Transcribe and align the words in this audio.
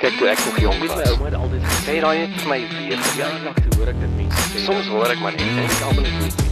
Kyk 0.00 0.14
toe 0.16 0.28
ek 0.32 0.38
nog 0.46 0.58
jonk 0.62 0.78
was. 0.80 0.96
my 0.96 1.08
ouma 1.12 1.24
het 1.28 1.34
altyd 1.36 1.64
gesê, 1.66 1.80
Sê 1.84 1.96
daai 2.00 2.18
net 2.22 2.36
vir 2.40 2.48
my 2.48 2.60
weer 2.72 3.00
lank 3.44 3.58
toe 3.64 3.72
hoor 3.78 3.90
ek 3.92 3.98
dit 4.00 4.14
mense 4.16 4.44
sê. 4.52 4.62
Soms 4.64 4.86
hoor 4.88 5.12
ek 5.12 5.20
maar 5.20 5.34
net 5.36 5.42
en 5.50 5.58
ek 5.66 5.82
almal 5.88 6.06
net. 6.08 6.44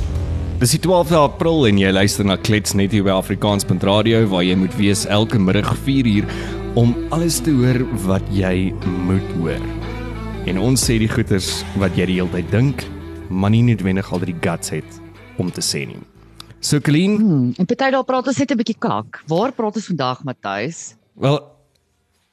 Dis 0.59 0.75
die 0.75 0.81
12de 0.85 1.17
April 1.23 1.67
en 1.71 1.79
jy 1.79 1.93
luister 1.95 2.27
na 2.27 2.37
Klets 2.37 2.75
net 2.75 2.93
hier 2.93 3.05
by 3.07 3.15
Afrikaans.radio 3.15 4.25
waar 4.33 4.43
jy 4.45 4.57
moet 4.59 4.75
wees 4.77 5.07
elke 5.07 5.39
middag 5.41 5.71
4uur 5.87 6.27
om 6.77 6.93
alles 7.15 7.39
te 7.41 7.55
hoor 7.55 7.81
wat 8.05 8.27
jy 8.35 8.73
moet 9.07 9.33
hoor. 9.39 9.63
En 10.51 10.59
ons 10.59 10.85
sê 10.85 10.99
die 11.01 11.09
goeters 11.09 11.63
wat 11.81 11.97
jy 11.97 12.07
die 12.11 12.19
hele 12.21 12.29
tyd 12.35 12.51
dink, 12.53 12.85
maar 13.31 13.51
nie 13.55 13.63
noodwendig 13.63 14.13
altyd 14.13 14.33
die 14.35 14.41
guts 14.51 14.71
het 14.77 15.01
om 15.39 15.49
te 15.55 15.63
sê 15.65 15.87
nie. 15.89 16.01
So 16.61 16.81
Colleen, 16.81 17.17
Hmm, 17.17 17.53
en 17.57 17.67
party 17.67 17.91
daar 17.95 18.05
praat 18.05 18.27
ons 18.27 18.39
net 18.39 18.51
'n 18.51 18.57
bietjie 18.59 18.79
kak. 18.79 19.23
Waar 19.29 19.53
praat 19.53 19.77
ons 19.77 19.87
vandag, 19.87 20.25
Matthys? 20.25 20.97
wel 21.15 21.39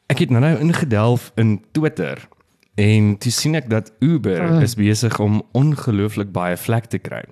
ek 0.07 0.19
het 0.19 0.29
nou-nou 0.29 0.57
ingedelf 0.59 1.31
in 1.35 1.61
Twitter 1.71 2.27
en 2.75 3.17
toe 3.17 3.31
sien 3.31 3.55
ek 3.55 3.69
dat 3.69 3.91
Uber 3.99 4.41
Ah. 4.41 4.61
is 4.61 4.75
besig 4.75 5.19
om 5.19 5.43
ongelooflik 5.53 6.31
baie 6.31 6.57
vlek 6.57 6.85
te 6.85 6.97
kry. 6.97 7.23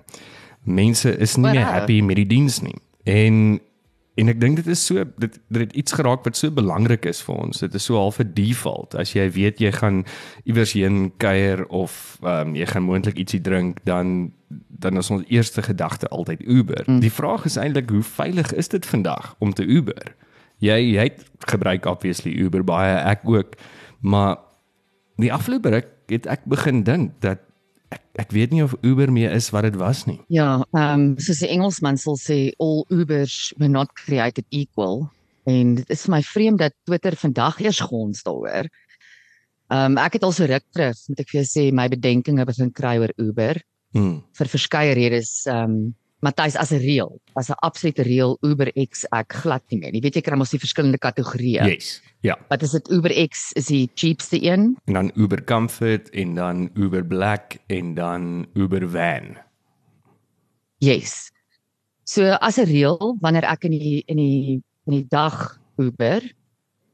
Mense 0.64 1.16
is 1.18 1.36
nie 1.36 1.50
meer 1.52 1.64
Wow. 1.66 1.72
happy 1.72 2.00
met 2.00 2.16
die 2.16 2.26
diens 2.26 2.60
nie. 2.62 2.76
En 3.04 3.60
en 4.16 4.28
ek 4.28 4.40
dink 4.40 4.56
dit 4.56 4.66
is 4.66 4.86
so 4.86 4.94
dit 5.18 5.40
dit 5.50 5.60
het 5.60 5.72
iets 5.72 5.92
geraak 5.92 6.24
wat 6.24 6.36
so 6.36 6.50
belangrik 6.50 7.04
is 7.04 7.20
vir 7.22 7.34
ons. 7.34 7.58
Dit 7.58 7.74
is 7.74 7.84
so 7.84 7.96
half 7.96 8.18
'n 8.20 8.30
default. 8.34 8.94
As 8.94 9.12
jy 9.12 9.30
weet 9.30 9.58
jy 9.58 9.72
gaan 9.72 10.04
iewers 10.44 10.72
heen 10.72 11.12
kuier 11.18 11.66
of 11.68 12.18
ehm 12.22 12.48
um, 12.48 12.54
jy 12.56 12.66
gaan 12.66 12.82
moontlik 12.82 13.18
ietsie 13.18 13.40
drink, 13.40 13.78
dan 13.84 14.32
dan 14.68 14.96
is 14.96 15.10
ons 15.10 15.24
eerste 15.28 15.62
gedagte 15.62 16.08
altyd 16.08 16.42
Uber. 16.46 16.84
Mm. 16.86 17.00
Die 17.00 17.12
vraag 17.12 17.44
is 17.44 17.56
eintlik 17.56 17.90
hoe 17.90 18.02
veilig 18.02 18.52
is 18.54 18.68
dit 18.68 18.86
vandag 18.86 19.34
om 19.38 19.52
te 19.52 19.64
Uber? 19.64 20.14
Jy 20.64 20.78
jy 20.94 21.08
het 21.10 21.24
gebruik 21.50 21.86
obviously 21.90 22.32
Uber 22.40 22.64
baie 22.64 22.94
ek 23.10 23.24
ook, 23.28 23.56
maar 24.00 24.38
die 25.20 25.32
afgelope 25.32 25.70
ruk 25.74 25.90
het 26.10 26.28
ek 26.30 26.46
begin 26.50 26.82
dink 26.86 27.18
dat 27.24 27.42
ek 27.94 28.02
ek 28.24 28.32
weet 28.34 28.54
nie 28.54 28.62
of 28.64 28.74
Uber 28.82 29.12
meer 29.12 29.32
is 29.36 29.50
wat 29.54 29.66
dit 29.68 29.76
was 29.80 30.04
nie. 30.08 30.20
Ja, 30.32 30.62
ehm 30.72 30.94
um, 30.94 31.18
soos 31.22 31.42
die 31.44 31.50
Engelsman 31.52 31.98
sal 32.00 32.16
sê 32.20 32.38
all 32.62 32.84
Ubers 32.90 33.52
were 33.58 33.68
not 33.70 33.92
created 33.98 34.46
equal. 34.50 35.04
En 35.44 35.74
dit 35.76 35.90
is 35.92 36.06
vir 36.06 36.14
my 36.16 36.22
vreemd 36.24 36.62
dat 36.62 36.72
Twitter 36.88 37.16
vandag 37.20 37.60
eers 37.60 37.80
gons 37.84 38.24
daaroor. 38.24 38.70
Ehm 39.68 39.92
um, 39.92 39.98
ek 40.00 40.16
het 40.18 40.24
al 40.24 40.32
so 40.32 40.48
ruk 40.48 40.64
terug, 40.72 40.96
moet 41.08 41.20
ek 41.20 41.30
vir 41.32 41.40
jou 41.42 41.46
sê, 41.50 41.68
my 41.72 41.88
bedenkinge 41.92 42.44
begin 42.48 42.72
kry 42.72 42.96
oor 43.02 43.12
Uber 43.20 43.60
Hmm. 43.94 44.24
vir 44.34 44.48
verskeie 44.50 44.94
redes. 44.98 45.44
Ehm 45.46 45.70
um, 45.70 45.94
Matthys 46.24 46.56
as 46.56 46.72
'n 46.72 46.80
reël, 46.80 47.20
as 47.36 47.50
'n 47.50 47.60
absolute 47.60 48.02
reël 48.02 48.38
Uber 48.42 48.72
X 48.72 49.04
ek 49.12 49.32
glad 49.44 49.62
nie 49.70 49.78
meer. 49.78 49.92
Jy 49.92 50.00
weet 50.00 50.16
jy 50.16 50.22
kry 50.22 50.36
mos 50.36 50.50
die 50.50 50.62
verskillende 50.62 50.98
kategorieë. 50.98 51.66
Yes. 51.68 52.00
Ja. 52.22 52.38
Wat 52.48 52.62
is 52.62 52.72
dit 52.72 52.88
Uber 52.88 53.12
X 53.28 53.52
is 53.52 53.66
die 53.66 53.90
cheapste 53.94 54.40
een? 54.40 54.76
En 54.86 54.94
dan 54.94 55.12
Uber 55.14 55.44
Comfort 55.44 56.08
en 56.10 56.34
dan 56.34 56.70
Uber 56.74 57.04
Black 57.04 57.58
en 57.68 57.94
dan 57.94 58.46
Uber 58.54 58.88
Van. 58.88 59.36
Yes. 60.78 61.30
So 62.04 62.36
as 62.40 62.58
'n 62.58 62.64
reël 62.64 63.16
wanneer 63.20 63.44
ek 63.44 63.64
in 63.64 63.70
die 63.70 64.02
in 64.06 64.16
die 64.16 64.62
in 64.86 64.92
die 64.92 65.06
dag 65.08 65.58
Uber 65.76 66.22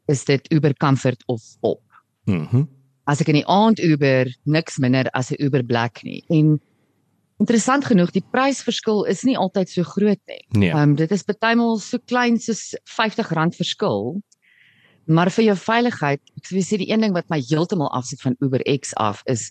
is 0.07 0.25
dit 0.25 0.53
Uber 0.53 0.75
Comfort 0.75 1.23
of 1.27 1.43
op. 1.61 1.83
Mhm. 2.27 2.67
As 3.07 3.21
ek 3.21 3.29
in 3.29 3.35
die 3.35 3.47
aand 3.47 3.79
Uber 3.79 4.27
niks 4.45 4.79
minder 4.79 5.07
as 5.15 5.31
'n 5.31 5.43
Uber 5.43 5.63
Black 5.63 6.03
nie. 6.03 6.25
En 6.29 6.61
interessant 7.41 7.87
genoeg, 7.89 8.13
die 8.15 8.25
prysverskil 8.33 9.05
is 9.11 9.23
nie 9.27 9.37
altyd 9.41 9.71
so 9.73 9.87
groot 9.87 10.21
nie. 10.31 10.43
Nee. 10.57 10.73
Ehm 10.73 10.93
um, 10.93 10.97
dit 10.99 11.11
is 11.15 11.25
partymal 11.27 11.79
so 11.83 11.99
klein 12.11 12.39
soos 12.41 12.75
R50 12.85 13.57
verskil. 13.59 14.21
Maar 15.11 15.31
vir 15.35 15.49
jou 15.49 15.57
veiligheid, 15.59 16.21
ek 16.39 16.51
sê 16.51 16.63
sê 16.63 16.79
die 16.79 16.91
een 16.93 17.03
ding 17.03 17.15
wat 17.17 17.31
my 17.33 17.41
heeltemal 17.43 17.91
afsit 17.97 18.21
van 18.23 18.37
Uber 18.45 18.63
X 18.69 18.93
af 19.01 19.25
is 19.27 19.49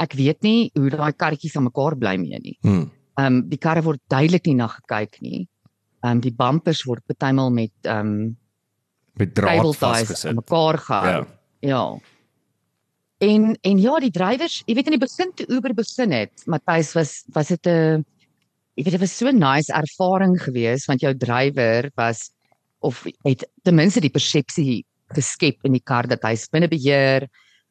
ek 0.00 0.14
weet 0.16 0.40
nie 0.46 0.70
hoe 0.78 0.90
daai 0.90 1.12
karretjies 1.12 1.56
aan 1.58 1.66
mekaar 1.68 1.98
bly 1.98 2.14
mee 2.20 2.38
nie. 2.40 2.56
Hmm. 2.62 2.86
Ehm 3.18 3.26
um, 3.26 3.42
die 3.50 3.58
karre 3.60 3.82
word 3.84 4.00
duidelik 4.08 4.46
nie 4.46 4.56
na 4.62 4.70
gekyk 4.72 5.20
nie. 5.20 5.42
Ehm 6.02 6.16
um, 6.16 6.22
die 6.24 6.32
bumpers 6.32 6.86
word 6.88 7.04
partymal 7.10 7.50
met 7.50 7.74
ehm 7.82 8.14
um, 8.14 8.36
Met 9.20 9.34
draad 9.36 9.76
vasgesit. 9.76 10.32
mekaar 10.34 10.78
gehou. 10.78 11.04
Ja. 11.12 11.26
Ja. 11.60 11.82
En 13.22 13.52
en 13.60 13.78
ja, 13.78 13.98
die 14.02 14.10
drywers, 14.10 14.62
jy 14.66 14.74
weet 14.74 14.88
in 14.90 14.96
die 14.96 15.02
begin 15.02 15.30
toe 15.38 15.46
Uber 15.54 15.74
begin 15.78 16.14
het, 16.14 16.42
Matthys 16.50 16.90
was 16.98 17.12
was 17.36 17.52
dit 17.54 17.66
'n 17.70 18.02
jy 18.74 18.82
weet 18.82 18.96
dit 18.96 19.04
was 19.04 19.16
so 19.16 19.28
'n 19.28 19.38
nice 19.38 19.70
ervaring 19.72 20.34
geweest 20.42 20.88
want 20.88 21.00
jou 21.00 21.14
drywer 21.14 21.90
was 21.94 22.30
of 22.80 23.04
het 23.22 23.46
ten 23.62 23.74
minste 23.74 24.00
die 24.00 24.10
persepsie 24.10 24.84
geskep 25.14 25.62
in 25.62 25.72
die 25.72 25.84
kar 25.84 26.06
dat 26.06 26.22
hy's 26.22 26.48
binne 26.48 26.68
beheer, 26.68 27.28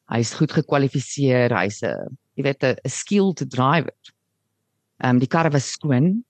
hy's 0.08 0.32
goed 0.32 0.52
gekwalifiseer, 0.52 1.52
hy's 1.52 1.82
'n 1.82 2.16
jy 2.36 2.42
weet 2.44 2.64
'n 2.64 2.76
skilled 2.88 3.44
driver. 3.50 3.98
Ehm 5.04 5.16
um, 5.16 5.18
die 5.18 5.28
kar 5.28 5.50
was 5.50 5.72
skoon. 5.72 6.24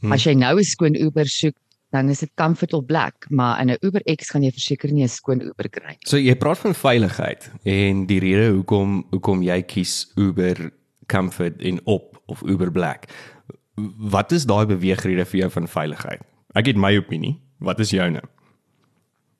Hmm. 0.00 0.12
As 0.12 0.24
jy 0.24 0.34
nou 0.34 0.58
'n 0.58 0.64
skoon 0.64 0.94
Uber 0.96 1.26
soek, 1.26 1.56
dan 1.90 2.08
is 2.08 2.18
dit 2.18 2.30
Comfort 2.34 2.72
of 2.72 2.84
Black, 2.84 3.26
maar 3.30 3.60
in 3.60 3.70
'n 3.70 3.76
Uber 3.80 4.02
X 4.16 4.30
gaan 4.30 4.42
jy 4.42 4.50
verseker 4.50 4.92
nie 4.92 5.02
'n 5.04 5.08
skoon 5.08 5.40
Uber 5.40 5.68
kry 5.68 5.86
nie. 5.88 5.96
So 6.06 6.16
jy 6.16 6.34
praat 6.36 6.58
van 6.58 6.74
veiligheid 6.74 7.50
en 7.62 8.06
die 8.06 8.20
rede 8.20 8.52
hoekom 8.52 9.06
hoekom 9.10 9.42
jy 9.42 9.62
kies 9.62 10.12
Uber 10.16 10.70
Comfort 11.06 11.62
en 11.62 11.80
op 11.84 12.22
of 12.26 12.42
Uber 12.42 12.70
Black. 12.70 13.08
Wat 13.96 14.32
is 14.32 14.44
daai 14.44 14.66
beweegrede 14.66 15.24
vir 15.24 15.40
jou 15.40 15.50
van 15.50 15.68
veiligheid? 15.68 16.20
Ek 16.54 16.66
het 16.66 16.76
my 16.76 16.96
opinie. 16.96 17.40
Wat 17.58 17.80
is 17.80 17.90
joune? 17.90 18.22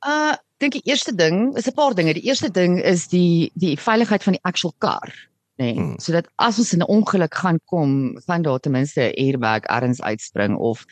Uh 0.06 0.34
dink 0.58 0.72
die 0.72 0.90
eerste 0.90 1.14
ding 1.14 1.56
is 1.56 1.68
'n 1.68 1.74
paar 1.74 1.94
dinge. 1.94 2.14
Die 2.14 2.26
eerste 2.26 2.50
ding 2.50 2.82
is 2.82 3.08
die 3.08 3.50
die 3.54 3.76
veiligheid 3.76 4.22
van 4.22 4.32
die 4.32 4.42
actual 4.42 4.74
kar, 4.78 5.12
nê. 5.56 5.74
Nee, 5.74 5.94
sodat 5.98 6.26
as 6.36 6.58
ons 6.58 6.72
in 6.72 6.80
'n 6.80 6.90
ongeluk 6.90 7.34
gaan 7.34 7.60
kom, 7.64 8.18
gaan 8.26 8.42
daar 8.42 8.58
ten 8.58 8.72
minste 8.72 9.00
'n 9.00 9.14
airbag 9.14 9.62
ergens 9.62 10.02
uitspring 10.02 10.56
of 10.56 10.84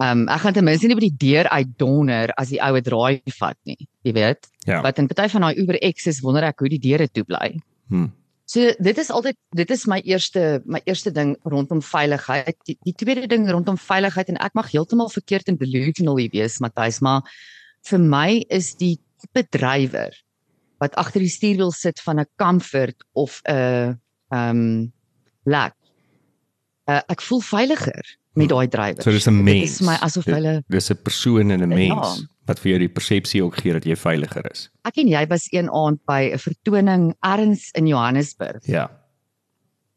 ehm 0.00 0.24
um, 0.24 0.28
ek 0.32 0.40
gaan 0.40 0.54
ten 0.56 0.64
minste 0.64 0.88
nie 0.88 0.96
by 0.96 1.04
die 1.04 1.18
deur 1.20 1.48
uitdonder 1.52 2.32
as 2.40 2.48
die 2.48 2.60
oue 2.64 2.80
draai 2.80 3.20
vat 3.38 3.58
nie, 3.68 3.88
jy 4.02 4.12
weet. 4.16 4.48
Ja. 4.66 4.80
Wat 4.82 4.98
in 4.98 5.06
party 5.10 5.28
van 5.34 5.46
daai 5.46 5.60
Uber 5.60 5.78
X's 5.92 6.22
wonder 6.24 6.44
ek 6.48 6.64
hoe 6.64 6.70
die 6.72 6.80
deure 6.80 7.08
toe 7.08 7.24
bly. 7.24 7.60
Hmm. 7.88 8.10
So 8.52 8.72
dit 8.78 8.98
is 8.98 9.10
altyd 9.10 9.36
dit 9.56 9.70
is 9.70 9.86
my 9.86 10.00
eerste 10.04 10.62
my 10.64 10.80
eerste 10.84 11.12
ding 11.12 11.36
rondom 11.44 11.82
veiligheid. 11.82 12.56
Die, 12.66 12.76
die 12.84 12.94
tweede 12.94 13.28
ding 13.30 13.46
rondom 13.50 13.78
veiligheid 13.78 14.32
en 14.32 14.40
ek 14.44 14.56
mag 14.58 14.72
heeltemal 14.72 15.12
verkeerd 15.12 15.48
en 15.48 15.60
delusional 15.60 16.18
hier 16.20 16.32
wees, 16.34 16.58
Matthys, 16.60 17.00
maar 17.00 17.22
vir 17.88 18.02
my 18.02 18.42
is 18.50 18.74
die 18.80 18.98
tipe 19.22 19.46
drywer 19.54 20.16
wat 20.82 20.96
agter 20.98 21.22
die 21.22 21.30
stuurwiel 21.30 21.70
sit 21.72 22.00
van 22.02 22.20
'n 22.20 22.26
Comfort 22.36 23.04
of 23.14 23.40
'n 23.44 23.98
ehm 24.32 24.50
um, 24.50 24.92
Black. 25.44 25.74
Uh, 26.88 27.00
ek 27.08 27.20
voel 27.22 27.40
veiliger 27.40 28.16
met 28.34 28.48
daai 28.48 28.66
drywer. 28.68 29.02
So 29.02 29.10
dis 29.10 29.26
'n 29.28 29.36
Dit 29.36 29.44
mens. 29.44 29.70
is 29.70 29.80
my 29.86 29.94
asof 30.02 30.24
Dit- 30.24 30.34
hulle 30.34 30.62
Dis 30.68 30.90
'n 30.90 30.96
persoon 31.02 31.50
en 31.50 31.60
'n 31.62 31.70
Ja. 31.70 31.76
mens 31.94 32.26
wat 32.46 32.58
vir 32.58 32.70
jou 32.72 32.78
die 32.78 32.88
persepsie 32.88 33.44
ook 33.44 33.56
gee 33.60 33.72
dat 33.72 33.84
jy 33.84 33.94
veiliger 33.96 34.50
is. 34.50 34.68
Ek 34.84 34.96
en 34.98 35.06
jy 35.08 35.26
was 35.28 35.46
een 35.52 35.70
aand 35.70 36.00
by 36.06 36.30
'n 36.34 36.38
vertoning 36.38 37.14
ergens 37.22 37.70
in 37.72 37.86
Johannesburg. 37.86 38.66
Ja. 38.66 38.90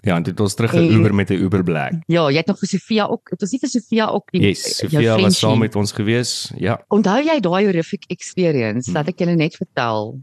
Ja, 0.02 0.16
en 0.18 0.24
dit 0.24 0.40
ons 0.40 0.54
terug 0.54 0.74
Uber 0.76 1.16
met 1.16 1.30
'n 1.32 1.34
Uber 1.42 1.64
Black. 1.64 1.94
Ja, 2.08 2.30
jy 2.30 2.38
het 2.38 2.46
nog 2.48 2.60
vir 2.60 2.68
Sofia 2.68 3.08
ook, 3.08 3.30
dit 3.30 3.42
was 3.42 3.52
nie 3.52 3.60
vir 3.60 3.70
Sofia 3.70 4.08
ook 4.08 4.32
die 4.32 4.42
Yes, 4.42 4.78
Sofia 4.78 5.20
was 5.20 5.40
saam 5.40 5.60
met 5.60 5.76
ons 5.76 5.92
gewees. 5.92 6.52
Ja. 6.58 6.80
Onthou 6.90 7.24
jy 7.24 7.40
daai 7.40 7.66
horrific 7.66 8.04
experience? 8.10 8.86
Hmm. 8.86 8.94
Laat 8.96 9.08
ek 9.08 9.18
julle 9.20 9.36
net 9.36 9.56
vertel. 9.56 10.20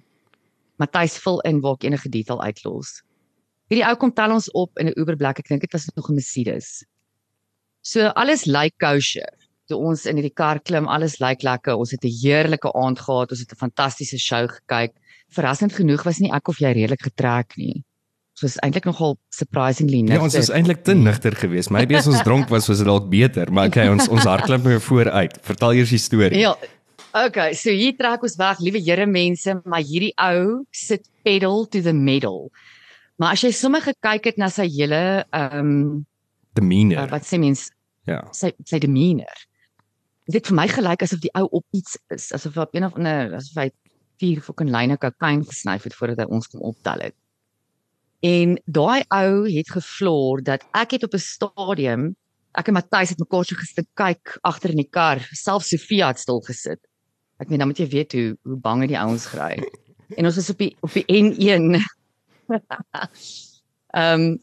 Matthys 0.78 1.18
vul 1.18 1.40
in 1.40 1.60
waar 1.60 1.72
ek 1.74 1.84
enige 1.84 2.08
detail 2.08 2.40
uitlos. 2.42 3.02
Hierdie 3.72 3.86
ou 3.88 3.96
kom 3.96 4.10
tel 4.12 4.34
ons 4.34 4.50
op 4.52 4.76
in 4.76 4.90
'n 4.90 4.98
Uber 5.00 5.16
Black. 5.16 5.38
Ek 5.40 5.48
dink 5.48 5.62
dit 5.64 5.72
was 5.72 5.88
nog 5.96 6.10
'n 6.10 6.14
Mercedes. 6.14 6.84
So 7.80 8.12
alles 8.14 8.44
lyk 8.44 8.74
kosher. 8.78 9.32
Toe 9.66 9.78
ons 9.78 10.04
in 10.04 10.16
hierdie 10.16 10.34
kar 10.34 10.60
klim, 10.60 10.86
alles 10.86 11.20
lyk 11.20 11.42
lekker. 11.42 11.78
Ons 11.78 11.92
het 11.92 12.04
'n 12.04 12.12
heerlike 12.22 12.68
aand 12.74 13.00
gehad. 13.00 13.30
Ons 13.30 13.40
het 13.40 13.52
'n 13.52 13.56
fantastiese 13.56 14.18
show 14.18 14.46
gekyk. 14.46 14.92
Verrassend 15.30 15.72
genoeg 15.72 16.04
was 16.04 16.20
nie 16.20 16.30
ek 16.30 16.48
of 16.48 16.58
jy 16.58 16.72
redelik 16.72 17.00
getrek 17.00 17.56
nie. 17.56 17.82
So 18.34 18.46
is 18.46 18.58
eintlik 18.62 18.84
nogal 18.84 19.16
surprisingly 19.30 19.98
Ja, 19.98 20.02
nigter. 20.02 20.22
ons 20.22 20.34
is 20.34 20.50
eintlik 20.50 20.84
te 20.84 20.94
nigter 20.94 21.32
geweest. 21.32 21.70
Maybe 21.70 21.96
as 21.96 22.06
ons 22.06 22.22
dronk 22.28 22.48
was 22.50 22.68
was 22.68 22.78
dit 22.78 22.86
dalk 22.86 23.08
beter, 23.08 23.50
maar 23.50 23.68
okay, 23.68 23.88
ons 23.88 24.08
ons 24.08 24.24
hardloop 24.24 24.62
nou 24.64 24.80
vooruit. 24.80 25.38
Vertel 25.42 25.72
eers 25.72 25.90
die 25.90 25.98
storie. 25.98 26.38
Ja. 26.38 26.56
Okay, 27.14 27.52
so 27.54 27.70
hier 27.70 27.92
trek 27.96 28.22
ons 28.22 28.36
weg, 28.36 28.58
liewe 28.58 28.80
Here 28.80 29.06
mense, 29.06 29.60
maar 29.64 29.82
hierdie 29.82 30.12
ou 30.16 30.64
sit 30.70 31.08
pedal 31.24 31.66
to 31.66 31.80
the 31.80 31.92
metal. 31.92 32.50
Maar 33.20 33.32
as 33.36 33.42
jy 33.44 33.50
sommer 33.54 33.80
gekyk 33.84 34.24
het 34.24 34.38
na 34.40 34.48
sy 34.48 34.66
hele 34.68 35.24
ehm 35.30 35.58
um, 35.58 36.06
Demeanor. 36.54 37.06
uh, 37.06 37.10
wat 37.10 37.24
sê 37.24 37.38
mens 37.38 37.70
Ja. 38.04 38.22
sy 38.32 38.52
sy 38.64 38.78
demeanor. 38.78 39.38
Dit 40.26 40.34
het 40.40 40.46
vir 40.50 40.56
my 40.56 40.66
gelyk 40.68 41.02
asof 41.02 41.20
die 41.20 41.30
ou 41.38 41.46
op 41.50 41.64
iets 41.72 41.98
is, 42.10 42.32
asof 42.32 42.54
hy 42.54 42.60
op 42.62 42.74
een 42.74 42.84
of 42.84 42.94
ander 42.98 43.34
asof 43.38 43.56
hy 43.62 43.70
vier 44.20 44.40
fucking 44.42 44.70
lyne 44.70 44.96
kokain 44.98 45.44
gesnyf 45.44 45.84
het 45.84 45.94
voordat 45.94 46.18
hy 46.18 46.26
ons 46.34 46.46
kom 46.48 46.60
optel 46.60 47.00
het. 47.00 47.14
En 48.22 48.58
daai 48.66 49.02
ou 49.10 49.46
het 49.50 49.70
gevloor 49.70 50.42
dat 50.42 50.62
ek 50.74 50.90
het 50.98 51.04
op 51.04 51.14
'n 51.14 51.18
stadium 51.18 52.16
ek 52.54 52.68
en 52.68 52.74
Matthys 52.74 53.10
het 53.10 53.18
mekaar 53.18 53.44
so 53.44 53.56
gesit 53.56 53.86
kyk 53.96 54.38
agter 54.44 54.70
in 54.70 54.76
die 54.76 54.88
kar, 54.90 55.18
selfs 55.32 55.68
Sofia 55.70 56.08
het 56.08 56.18
stil 56.18 56.40
gesit. 56.40 56.80
Ek 57.40 57.48
meen 57.48 57.58
dan 57.58 57.68
moet 57.68 57.78
jy 57.78 57.88
weet 57.88 58.12
hoe 58.12 58.36
hoe 58.44 58.56
bang 58.56 58.80
het 58.82 58.88
die 58.90 58.98
ouens 58.98 59.26
gery. 59.26 59.62
en 60.18 60.26
ons 60.26 60.36
is 60.36 60.50
op 60.50 60.58
die 60.58 60.76
op 60.82 60.92
die 60.92 61.04
N1. 61.08 61.80
Ehm 63.92 64.20
um, 64.20 64.40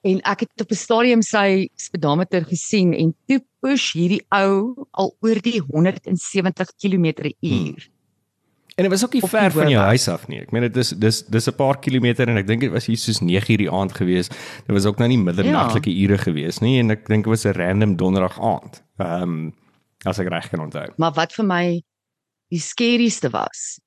en 0.00 0.20
ek 0.24 0.40
het 0.40 0.62
op 0.64 0.70
'n 0.72 0.80
stadium 0.80 1.22
sy 1.22 1.68
speedometer 1.76 2.44
gesien 2.44 2.94
en 2.96 3.14
toe 3.26 3.40
push 3.60 3.92
hierdie 3.92 4.22
ou 4.28 4.86
al 4.90 5.16
oor 5.20 5.40
die 5.44 5.60
170 5.60 6.72
km/h. 6.80 7.36
Hmm. 7.40 7.74
En 8.76 8.88
dit 8.88 8.92
was 8.92 9.04
ook 9.04 9.12
nie 9.12 9.22
Op 9.22 9.28
ver 9.28 9.52
van 9.52 9.68
jou 9.68 9.84
huis 9.84 10.08
af 10.08 10.26
nie. 10.28 10.40
Ek 10.40 10.50
meen 10.50 10.62
dit 10.62 10.76
is 10.76 10.88
dis 10.88 11.22
dis 11.26 11.48
'n 11.48 11.54
paar 11.54 11.78
kilometer 11.78 12.28
en 12.28 12.36
ek 12.36 12.46
dink 12.46 12.60
dit 12.60 12.72
was 12.72 12.86
hier 12.86 12.96
soos 12.96 13.20
9:00 13.20 13.56
die 13.56 13.70
aand 13.70 13.92
gewees. 13.92 14.28
Dit 14.28 14.72
was 14.72 14.84
ook 14.84 14.98
nou 14.98 15.08
nie 15.08 15.18
middernagtelike 15.18 15.90
ure 15.90 16.18
gewees 16.18 16.60
nie 16.60 16.78
en 16.78 16.90
ek 16.90 17.06
dink 17.06 17.24
dit 17.24 17.30
was 17.30 17.44
'n 17.44 17.52
random 17.52 17.96
donderdag 17.96 18.40
aand. 18.40 18.82
Ehm 18.98 19.22
um, 19.22 19.54
as 20.04 20.18
ek 20.18 20.28
reg 20.28 20.48
kan 20.48 20.60
onthou. 20.60 20.88
Maar 20.96 21.12
wat 21.12 21.32
vir 21.32 21.44
my 21.44 21.82
die 22.48 22.60
skerieste 22.60 23.30
was, 23.30 23.80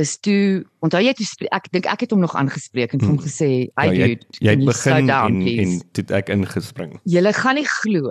is 0.00 0.16
toe 0.18 0.64
onthou 0.82 1.00
jy 1.02 1.12
toe 1.14 1.48
ek 1.52 1.70
dink 1.72 1.86
ek 1.86 2.00
het 2.06 2.10
hom 2.10 2.20
nog 2.20 2.34
aangespreek 2.36 2.94
en 2.94 3.00
vir 3.00 3.08
hom 3.08 3.18
Hmm. 3.18 3.26
gesê, 3.26 3.68
"Hey 3.76 3.86
Ja, 3.86 4.06
jy 4.06 4.08
dude, 4.14 4.26
jy 4.40 4.50
het 4.50 4.64
begin 4.66 5.06
down, 5.06 5.34
en 5.36 5.42
please?" 5.42 5.82
en 5.84 5.92
toe 5.92 6.16
ek 6.16 6.28
ingespring. 6.28 7.00
Julle 7.04 7.32
gaan 7.32 7.54
nie 7.54 7.64
glo 7.64 8.10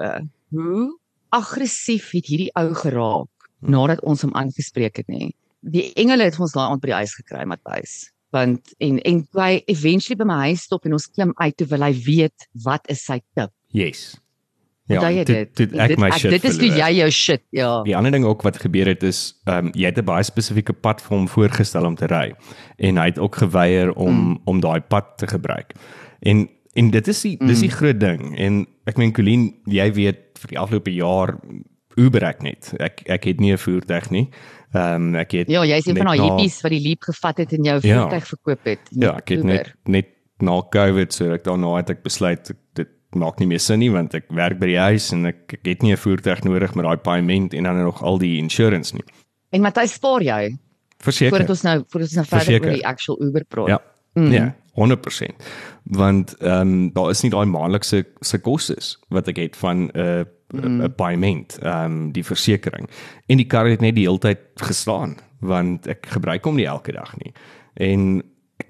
hoe 0.52 0.98
aggressief 1.32 2.12
het 2.12 2.26
hierdie 2.26 2.52
ou 2.56 2.74
geraak 2.74 3.28
Hmm. 3.62 3.72
nadat 3.72 4.00
ons 4.08 4.22
hom 4.22 4.34
aangespreek 4.36 4.96
het 4.98 5.08
nie. 5.10 5.34
Die 5.62 5.92
engele 6.00 6.24
het 6.24 6.40
ons 6.40 6.54
daai 6.54 6.70
aand 6.72 6.82
by 6.82 6.88
die 6.88 6.96
huis 6.96 7.14
gekry, 7.16 7.44
Matthys. 7.46 8.12
Want 8.32 8.74
en 8.80 9.00
en 9.04 9.28
hy 9.34 9.62
eventually 9.68 10.16
by 10.16 10.24
my 10.24 10.38
huis 10.48 10.62
stop 10.62 10.86
en 10.86 10.94
ons 10.94 11.08
klim 11.08 11.34
uit 11.42 11.58
toe 11.58 11.68
wil 11.68 11.82
hy 11.82 11.92
weet 12.06 12.48
wat 12.64 12.82
is 12.88 13.04
sy 13.04 13.20
tip. 13.36 13.50
Yes. 13.74 14.16
Toe- 14.98 15.24
dit? 15.24 15.56
toe 15.56 15.66
het 15.66 15.76
ek 15.76 15.88
dit, 15.88 16.00
my 16.00 16.08
ek- 16.08 16.14
shit 16.18 16.32
dit 16.32 16.44
is 16.44 16.58
toe 16.58 16.68
jy 16.68 16.90
jou 16.98 17.10
shit, 17.12 17.42
ja. 17.52 17.84
Die 17.84 17.96
ander 17.96 18.12
ding 18.12 18.26
ook 18.26 18.42
wat 18.42 18.58
gebeur 18.58 18.88
het 18.88 19.04
is 19.04 19.36
ehm 19.46 19.66
um, 19.68 19.72
jy 19.74 19.86
het 19.86 19.98
'n 19.98 20.06
baie 20.06 20.24
spesifieke 20.24 20.74
pad 20.74 21.02
vir 21.02 21.18
hom 21.18 21.28
voorgestel 21.28 21.86
om 21.86 21.96
te 21.96 22.08
ry 22.08 22.34
en 22.78 22.98
hy 22.98 23.06
het 23.06 23.20
ook 23.20 23.36
geweier 23.36 23.94
om 23.94 24.16
mm. 24.16 24.42
om 24.46 24.60
daai 24.60 24.82
pad 24.82 25.18
te 25.18 25.28
gebruik. 25.28 25.74
En 26.22 26.50
en 26.74 26.90
dit 26.90 27.08
is 27.08 27.22
die 27.22 27.38
mm. 27.40 27.48
dis 27.48 27.60
die 27.60 27.72
groot 27.72 28.00
ding 28.00 28.38
en 28.38 28.66
ek 28.86 28.98
meen 28.98 29.14
Colleen, 29.14 29.54
jy 29.66 29.92
weet 29.94 30.40
vir 30.40 30.50
die 30.50 30.60
afgelope 30.60 30.94
jaar 30.94 31.38
Uber 31.98 32.24
ek 32.24 32.42
net. 32.42 32.74
Ek 32.80 33.02
ek 33.10 33.24
het 33.24 33.40
nie 33.40 33.52
'n 33.54 33.58
voertuig 33.58 34.10
nie. 34.10 34.30
Ehm 34.74 34.96
um, 34.96 35.16
ek 35.16 35.32
het 35.32 35.50
Ja, 35.50 35.64
jy's 35.66 35.86
een 35.86 35.98
van 35.98 36.06
daai 36.06 36.22
hippies 36.22 36.62
wat 36.62 36.72
die 36.72 36.82
leap 36.82 37.02
gevat 37.02 37.38
het 37.38 37.54
en 37.54 37.64
jou 37.64 37.80
Ja. 37.82 38.02
voertuig 38.02 38.28
verkoop 38.28 38.64
het. 38.64 38.80
Ja, 38.90 39.16
ek 39.18 39.30
het 39.30 39.40
Uber. 39.40 39.54
net 39.54 39.74
net 39.86 40.08
na 40.40 40.62
COVID 40.62 41.14
so 41.14 41.34
ek 41.34 41.44
daarna 41.44 41.76
het 41.78 41.90
ek 41.90 42.04
besluit 42.04 42.52
dit 42.74 42.88
maak 43.18 43.40
nie 43.40 43.48
meer 43.48 43.60
sin 43.60 43.80
nie 43.80 43.90
want 43.92 44.14
ek 44.14 44.28
werk 44.30 44.60
by 44.60 44.68
die 44.70 44.80
huis 44.80 45.12
en 45.16 45.26
ek, 45.32 45.54
ek 45.54 45.66
het 45.66 45.82
nie 45.82 45.94
'n 45.94 45.98
voertuig 45.98 46.44
nodig 46.44 46.76
met 46.76 46.86
daai 46.86 46.98
paaiement 46.98 47.54
en 47.54 47.64
dan 47.64 47.84
nog 47.84 48.04
al 48.04 48.18
die 48.18 48.38
insurance 48.38 48.94
nie. 48.94 49.04
En 49.52 49.62
Matthys, 49.62 49.94
spaar 49.94 50.22
jy 50.22 50.58
Verseker. 51.00 51.30
voordat 51.30 51.50
ons 51.50 51.62
nou 51.64 51.78
voordat 51.88 52.10
ons 52.10 52.16
nou 52.16 52.26
verder 52.26 52.46
Verseker. 52.46 52.68
oor 52.68 52.76
die 52.76 52.86
actual 52.86 53.22
Uber 53.22 53.46
praat. 53.46 53.68
Ja. 53.68 53.82
Mm. 54.14 54.32
Ja, 54.32 54.56
100%. 54.74 55.44
Want 55.84 56.36
ehm 56.38 56.62
um, 56.62 56.94
daar 56.94 57.10
is 57.10 57.22
nie 57.22 57.32
daai 57.32 57.46
maandelikse 57.46 58.06
se 58.22 58.38
kostes 58.40 58.98
wat 59.10 59.28
ek 59.28 59.38
het 59.38 59.56
van 59.56 59.78
'n 59.88 59.92
uh, 59.96 60.24
'n 60.54 60.82
mm. 60.82 60.94
paaiement, 60.96 61.58
ehm 61.62 61.86
um, 61.86 62.12
die 62.12 62.24
versekerings. 62.24 62.94
En 63.28 63.38
die 63.38 63.46
kar 63.46 63.70
het 63.70 63.82
net 63.82 63.96
die 63.96 64.06
hele 64.06 64.20
tyd 64.20 64.40
gestaan 64.56 65.18
want 65.40 65.88
ek 65.88 66.06
gebruik 66.06 66.44
hom 66.44 66.56
nie 66.56 66.68
elke 66.68 66.92
dag 66.92 67.16
nie. 67.18 67.34
En 67.74 68.24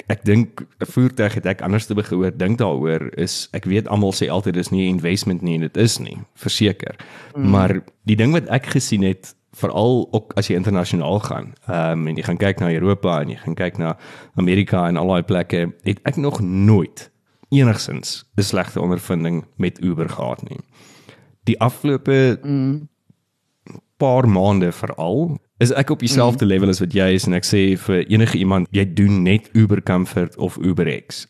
ek 0.09 0.25
dink 0.25 0.61
'n 0.81 0.85
voertuig 0.85 1.33
het 1.33 1.45
ek 1.45 1.61
anders 1.61 1.85
te 1.85 1.95
gehoor 1.95 2.31
dink 2.37 2.57
daaroor 2.57 3.09
is 3.17 3.47
ek 3.53 3.65
weet 3.65 3.87
almal 3.87 4.11
sê 4.11 4.29
altyd 4.29 4.53
dis 4.53 4.71
nie 4.71 4.89
'n 4.89 4.95
investment 4.97 5.41
nie 5.41 5.55
en 5.55 5.61
dit 5.61 5.77
is 5.77 5.99
nie, 5.99 6.17
verseker. 6.35 6.95
Mm. 7.35 7.49
Maar 7.49 7.81
die 8.05 8.15
ding 8.15 8.33
wat 8.33 8.47
ek 8.47 8.65
gesien 8.65 9.03
het 9.03 9.35
veral 9.53 10.07
ook 10.11 10.33
as 10.37 10.47
jy 10.47 10.55
internasionaal 10.55 11.19
gaan, 11.19 11.53
ehm 11.67 11.91
um, 11.91 12.07
en 12.07 12.15
jy 12.15 12.23
gaan 12.23 12.37
kyk 12.37 12.59
na 12.59 12.73
Europa 12.73 13.21
en 13.21 13.29
jy 13.29 13.35
gaan 13.35 13.55
kyk 13.55 13.77
na 13.77 13.97
Amerika 14.35 14.87
en 14.87 14.97
al 14.97 15.07
daai 15.07 15.23
plekke, 15.23 15.73
het 15.83 15.99
ek 16.03 16.17
nog 16.17 16.41
nooit 16.41 17.11
enigsins 17.49 18.25
'n 18.37 18.41
slegte 18.41 18.81
ondervinding 18.81 19.45
met 19.57 19.81
Uber 19.81 20.09
gehad 20.09 20.49
nie. 20.49 20.59
Die 21.43 21.59
afgelope 21.59 22.39
Mm. 22.43 22.89
paar 23.97 24.27
maande 24.29 24.71
veral 24.71 25.37
is 25.59 25.73
ek 25.75 25.89
op 25.89 25.99
dieselfde 25.99 26.45
mm. 26.45 26.51
level 26.51 26.71
as 26.71 26.79
wat 26.79 26.93
jy 26.95 27.09
is 27.17 27.27
en 27.27 27.35
ek 27.37 27.47
sê 27.47 27.61
vir 27.87 28.05
enige 28.07 28.39
iemand 28.39 28.67
jy 28.75 28.85
doen 28.95 29.21
net 29.25 29.49
Uber 29.53 29.81
Comfort 29.83 30.37
of 30.39 30.57
Uber 30.63 30.87
X 30.87 31.25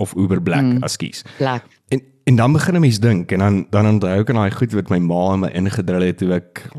of 0.00 0.14
Uber 0.16 0.40
Black 0.42 0.64
mm. 0.64 0.82
askies. 0.82 1.24
Plek. 1.38 1.68
En 1.92 2.00
en 2.24 2.36
dan 2.36 2.52
begin 2.52 2.74
'n 2.74 2.80
mens 2.80 2.98
dink 2.98 3.32
en 3.32 3.38
dan 3.38 3.66
dan 3.70 3.86
onthou 3.86 4.20
ek 4.20 4.30
aan 4.30 4.40
daai 4.40 4.50
goed 4.50 4.72
wat 4.72 4.88
my 4.88 4.98
ma 4.98 5.34
in 5.34 5.40
my 5.40 5.50
ingedrul 5.52 6.00
het 6.00 6.18
toe 6.18 6.32
ek 6.32 6.70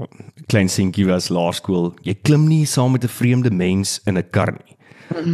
klein 0.47 0.69
seentjie 0.69 1.05
was 1.05 1.29
laerskool. 1.29 1.93
Jy 2.01 2.15
klim 2.21 2.47
nie 2.47 2.65
saam 2.65 2.91
met 2.91 3.03
'n 3.03 3.07
vreemde 3.07 3.51
mens 3.51 4.01
in 4.05 4.17
'n 4.17 4.29
kar 4.31 4.51
nie. 4.51 4.75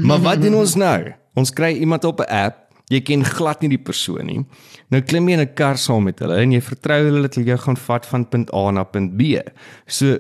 Maar 0.04 0.20
wat 0.20 0.42
doen 0.42 0.56
ons 0.56 0.76
nou? 0.76 1.14
Ons 1.34 1.54
kry 1.54 1.74
iemand 1.80 2.04
op 2.04 2.20
'n 2.20 2.30
app. 2.30 2.58
Jy 2.88 3.02
ken 3.02 3.24
glad 3.24 3.62
nie 3.62 3.70
die 3.70 3.84
persoon 3.84 4.26
nie. 4.26 4.46
Nou 4.90 5.02
klim 5.02 5.30
jy 5.30 5.34
in 5.34 5.48
'n 5.48 5.54
kar 5.54 5.78
saam 5.78 6.04
met 6.04 6.20
hulle 6.20 6.36
en 6.36 6.52
jy 6.52 6.62
vertrou 6.62 7.04
hulle 7.04 7.22
dat 7.22 7.36
hulle 7.36 7.48
jou 7.48 7.58
gaan 7.58 7.78
vat 7.78 8.06
van 8.06 8.30
punt 8.30 8.54
A 8.54 8.72
na 8.72 8.84
punt 8.84 9.18
B. 9.18 9.40
So 9.86 10.20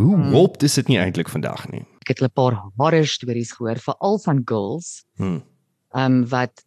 hoe 0.00 0.16
Hmm. 0.16 0.30
wop 0.32 0.62
is 0.62 0.74
dit 0.74 0.88
nie 0.88 0.98
eintlik 0.98 1.28
vandag 1.28 1.68
nie. 1.70 1.84
Ek 2.00 2.08
het 2.08 2.22
'n 2.22 2.30
paar 2.34 2.56
horror 2.76 3.06
stories 3.06 3.52
gehoor, 3.52 3.76
veral 3.78 4.18
van 4.18 4.42
girls, 4.44 5.04
Hm. 5.16 5.40
ehm 5.94 6.12
um, 6.12 6.28
wat 6.28 6.64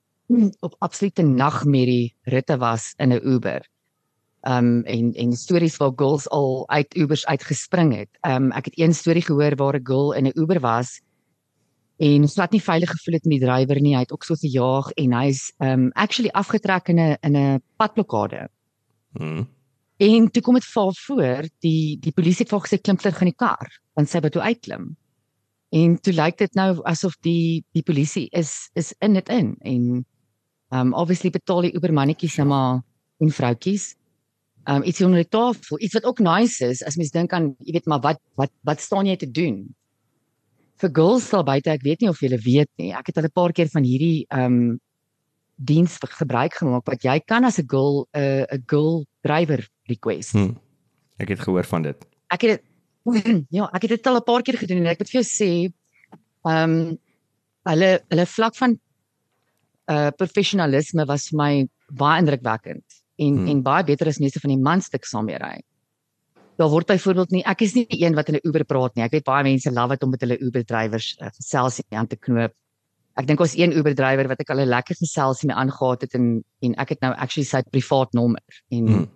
op 0.61 0.75
absolute 0.79 1.21
nagmerrie 1.23 2.15
ritte 2.23 2.57
was 2.57 2.93
in 2.97 3.09
'n 3.13 3.19
Uber. 3.23 3.61
Ehm 4.41 4.65
um, 4.65 4.83
en 4.83 5.13
en 5.13 5.31
stories 5.33 5.77
waar 5.77 5.91
girls 5.95 6.29
al 6.29 6.63
uit 6.69 6.95
Ubers 6.95 7.25
uitgespring 7.25 7.95
het. 7.95 8.09
Ehm 8.21 8.43
um, 8.43 8.51
ek 8.51 8.65
het 8.65 8.79
een 8.79 8.93
storie 8.93 9.21
gehoor 9.21 9.55
waar 9.55 9.75
'n 9.75 9.85
girl 9.85 10.13
in 10.13 10.25
'n 10.27 10.31
Uber 10.35 10.59
was 10.59 11.01
en 11.97 12.27
glad 12.27 12.51
nie 12.51 12.61
veilig 12.61 12.89
gevoel 12.89 13.13
het 13.13 13.23
met 13.25 13.39
die 13.39 13.47
drywer 13.47 13.81
nie. 13.81 13.93
Hy 13.95 13.99
het 14.01 14.11
ook 14.11 14.23
so 14.23 14.35
gejaag 14.35 14.91
en 14.91 15.13
hy's 15.13 15.53
ehm 15.59 15.69
um, 15.71 15.91
actually 15.93 16.29
afgetrek 16.33 16.87
in 16.89 16.99
'n 16.99 17.17
in 17.21 17.35
'n 17.35 17.61
padblokkade. 17.77 18.49
Hm. 19.13 19.43
En 19.97 20.31
toe 20.31 20.41
kom 20.41 20.57
dit 20.57 20.65
vir 20.65 20.93
voor, 21.05 21.47
die 21.61 21.97
die 22.01 22.11
polisie 22.11 22.43
het 22.43 22.49
vir 22.49 22.59
haar 22.59 22.67
gesê 22.67 22.81
klim 22.81 22.97
terug 22.97 23.21
in 23.21 23.29
die 23.29 23.37
kar, 23.37 23.69
want 23.93 24.09
sy 24.09 24.21
wou 24.23 24.31
toe 24.33 24.41
uitklim. 24.41 24.95
En 25.73 25.97
toe 26.01 26.13
lyk 26.13 26.37
dit 26.37 26.55
nou 26.57 26.81
asof 26.89 27.15
die 27.21 27.63
die 27.73 27.83
polisie 27.85 28.27
is 28.31 28.69
is 28.73 28.93
in 29.01 29.13
dit 29.13 29.29
in 29.29 29.55
en 29.61 30.05
um 30.73 30.93
obviously 30.93 31.29
betaal 31.29 31.67
die 31.67 31.75
Ubermannetjies 31.77 32.37
nou 32.41 32.47
maar 32.49 32.81
en 33.21 33.29
vroutjies. 33.29 33.93
Um 34.69 34.83
iets 34.83 35.01
onder 35.01 35.21
die 35.21 35.29
tafel, 35.29 35.79
iets 35.79 35.93
wat 35.93 36.05
ook 36.09 36.19
nice 36.19 36.65
is 36.65 36.83
as 36.83 36.97
mens 36.97 37.13
dink 37.13 37.33
aan, 37.33 37.53
jy 37.59 37.77
weet 37.77 37.89
maar 37.89 38.01
wat 38.01 38.21
wat 38.37 38.51
wat 38.63 38.81
staan 38.81 39.05
jy 39.05 39.15
te 39.17 39.29
doen? 39.29 39.67
Vir 40.81 40.89
girls 40.89 41.29
sal 41.29 41.45
buite, 41.45 41.69
ek 41.69 41.85
weet 41.85 42.01
nie 42.01 42.09
of 42.09 42.21
julle 42.21 42.41
weet 42.41 42.69
nie. 42.81 42.93
Ek 42.93 43.07
het 43.07 43.17
al 43.17 43.29
'n 43.29 43.33
paar 43.33 43.53
keer 43.53 43.69
van 43.69 43.83
hierdie 43.83 44.25
um 44.29 44.79
diens 45.57 45.97
gebruik 46.01 46.53
gemaak 46.57 46.85
wat 46.85 47.03
jy 47.03 47.19
kan 47.19 47.45
as 47.45 47.59
'n 47.59 47.69
girl 47.69 48.07
'n 48.13 48.19
uh, 48.19 48.45
'n 48.49 48.63
girl 48.65 49.05
drywer 49.21 49.69
request. 49.87 50.31
Hm. 50.31 50.53
Ek 51.17 51.29
het 51.29 51.39
gehoor 51.39 51.63
van 51.65 51.81
dit. 51.81 52.05
Ek 52.33 52.41
het 52.41 52.61
dit 52.61 52.63
ja, 53.57 53.67
ek 53.73 53.81
het 53.81 53.89
dit 53.89 54.07
al 54.07 54.17
'n 54.17 54.23
paar 54.23 54.41
keer 54.41 54.57
gedoen 54.57 54.77
en 54.77 54.87
ek 54.87 54.99
moet 54.99 55.09
vir 55.09 55.21
jou 55.21 55.27
sê, 55.27 55.51
ehm 56.45 56.69
um, 56.69 56.97
hulle 57.63 57.99
hulle 58.11 58.25
vlak 58.25 58.55
van 58.55 58.79
uh 59.91 60.09
professionalisme 60.17 61.05
was 61.07 61.29
vir 61.29 61.37
my 61.37 61.67
baie 61.91 62.19
indrukwekkend 62.21 62.83
en 63.19 63.33
Hmm. 63.33 63.37
hmm. 63.37 63.47
en 63.47 63.61
baie 63.63 63.83
beter 63.83 64.07
as 64.07 64.19
meeste 64.19 64.39
van 64.39 64.49
die 64.49 64.63
manstuk 64.63 65.05
saam 65.05 65.25
mee 65.25 65.37
ry. 65.37 65.61
Daar 66.57 66.69
word 66.69 66.87
byvoorbeeld 66.87 67.31
nie 67.31 67.43
ek 67.45 67.61
is 67.61 67.73
nie 67.75 67.85
die 67.85 68.05
een 68.05 68.15
wat 68.15 68.29
in 68.29 68.35
'n 68.35 68.47
Uber 68.47 68.63
praat 68.65 68.95
nie. 68.95 69.03
Ek 69.03 69.11
weet 69.11 69.23
baie 69.23 69.43
mense 69.43 69.71
love 69.71 69.89
dit 69.89 70.03
om 70.03 70.09
met 70.09 70.21
hulle 70.21 70.37
Uber 70.39 70.63
drywers 70.65 71.15
uh, 71.21 71.29
gesels 71.37 71.79
en 71.79 71.97
aan 71.97 72.07
te 72.07 72.15
knoop. 72.15 72.53
Ek 73.15 73.27
dink 73.27 73.39
ons 73.39 73.55
een 73.55 73.71
Uber 73.71 73.93
drywer 73.95 74.27
wat 74.27 74.39
ek 74.39 74.49
al 74.49 74.59
'n 74.61 74.69
lekker 74.69 74.95
geselsie 74.95 75.47
mee 75.47 75.55
aangegaan 75.55 75.97
het 76.01 76.13
en 76.13 76.43
en 76.61 76.75
ek 76.75 76.89
het 76.89 77.01
nou 77.01 77.13
actually 77.13 77.45
sy 77.45 77.61
privaat 77.71 78.13
nommer 78.13 78.43
en 78.71 78.87
Hmm. 78.87 79.07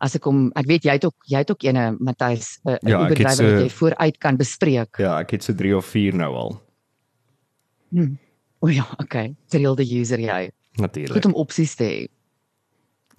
As 0.00 0.14
ek 0.16 0.24
hom 0.24 0.50
ek 0.56 0.66
weet 0.66 0.84
jy 0.84 0.92
het 0.96 1.04
ook 1.04 1.14
jy 1.28 1.38
het 1.42 1.50
ook 1.50 1.62
ene 1.64 1.96
Matthys 2.00 2.58
'n 2.64 2.70
Ja, 2.70 2.78
ja, 2.82 3.04
ek 3.04 3.04
Uber 3.04 3.08
het 3.08 3.16
drywer 3.16 3.52
wat 3.52 3.58
so- 3.60 3.64
jy 3.64 3.70
vooruit 3.70 4.18
kan 4.18 4.36
bespreek. 4.36 4.98
Ja, 4.98 5.18
ek 5.20 5.30
het 5.30 5.42
so 5.44 5.52
3 5.54 5.76
of 5.76 5.84
4 5.86 6.14
nou 6.14 6.34
al. 6.34 6.60
Hmm. 7.90 8.18
O 8.60 8.68
ja, 8.68 8.86
okay. 8.98 9.34
Gereelde 9.48 9.84
user 10.00 10.18
jy. 10.20 10.50
Natuurlik. 10.76 11.12
Goed 11.12 11.24
om 11.26 11.34
opsies 11.34 11.74
te 11.74 11.84
hê. 11.84 12.08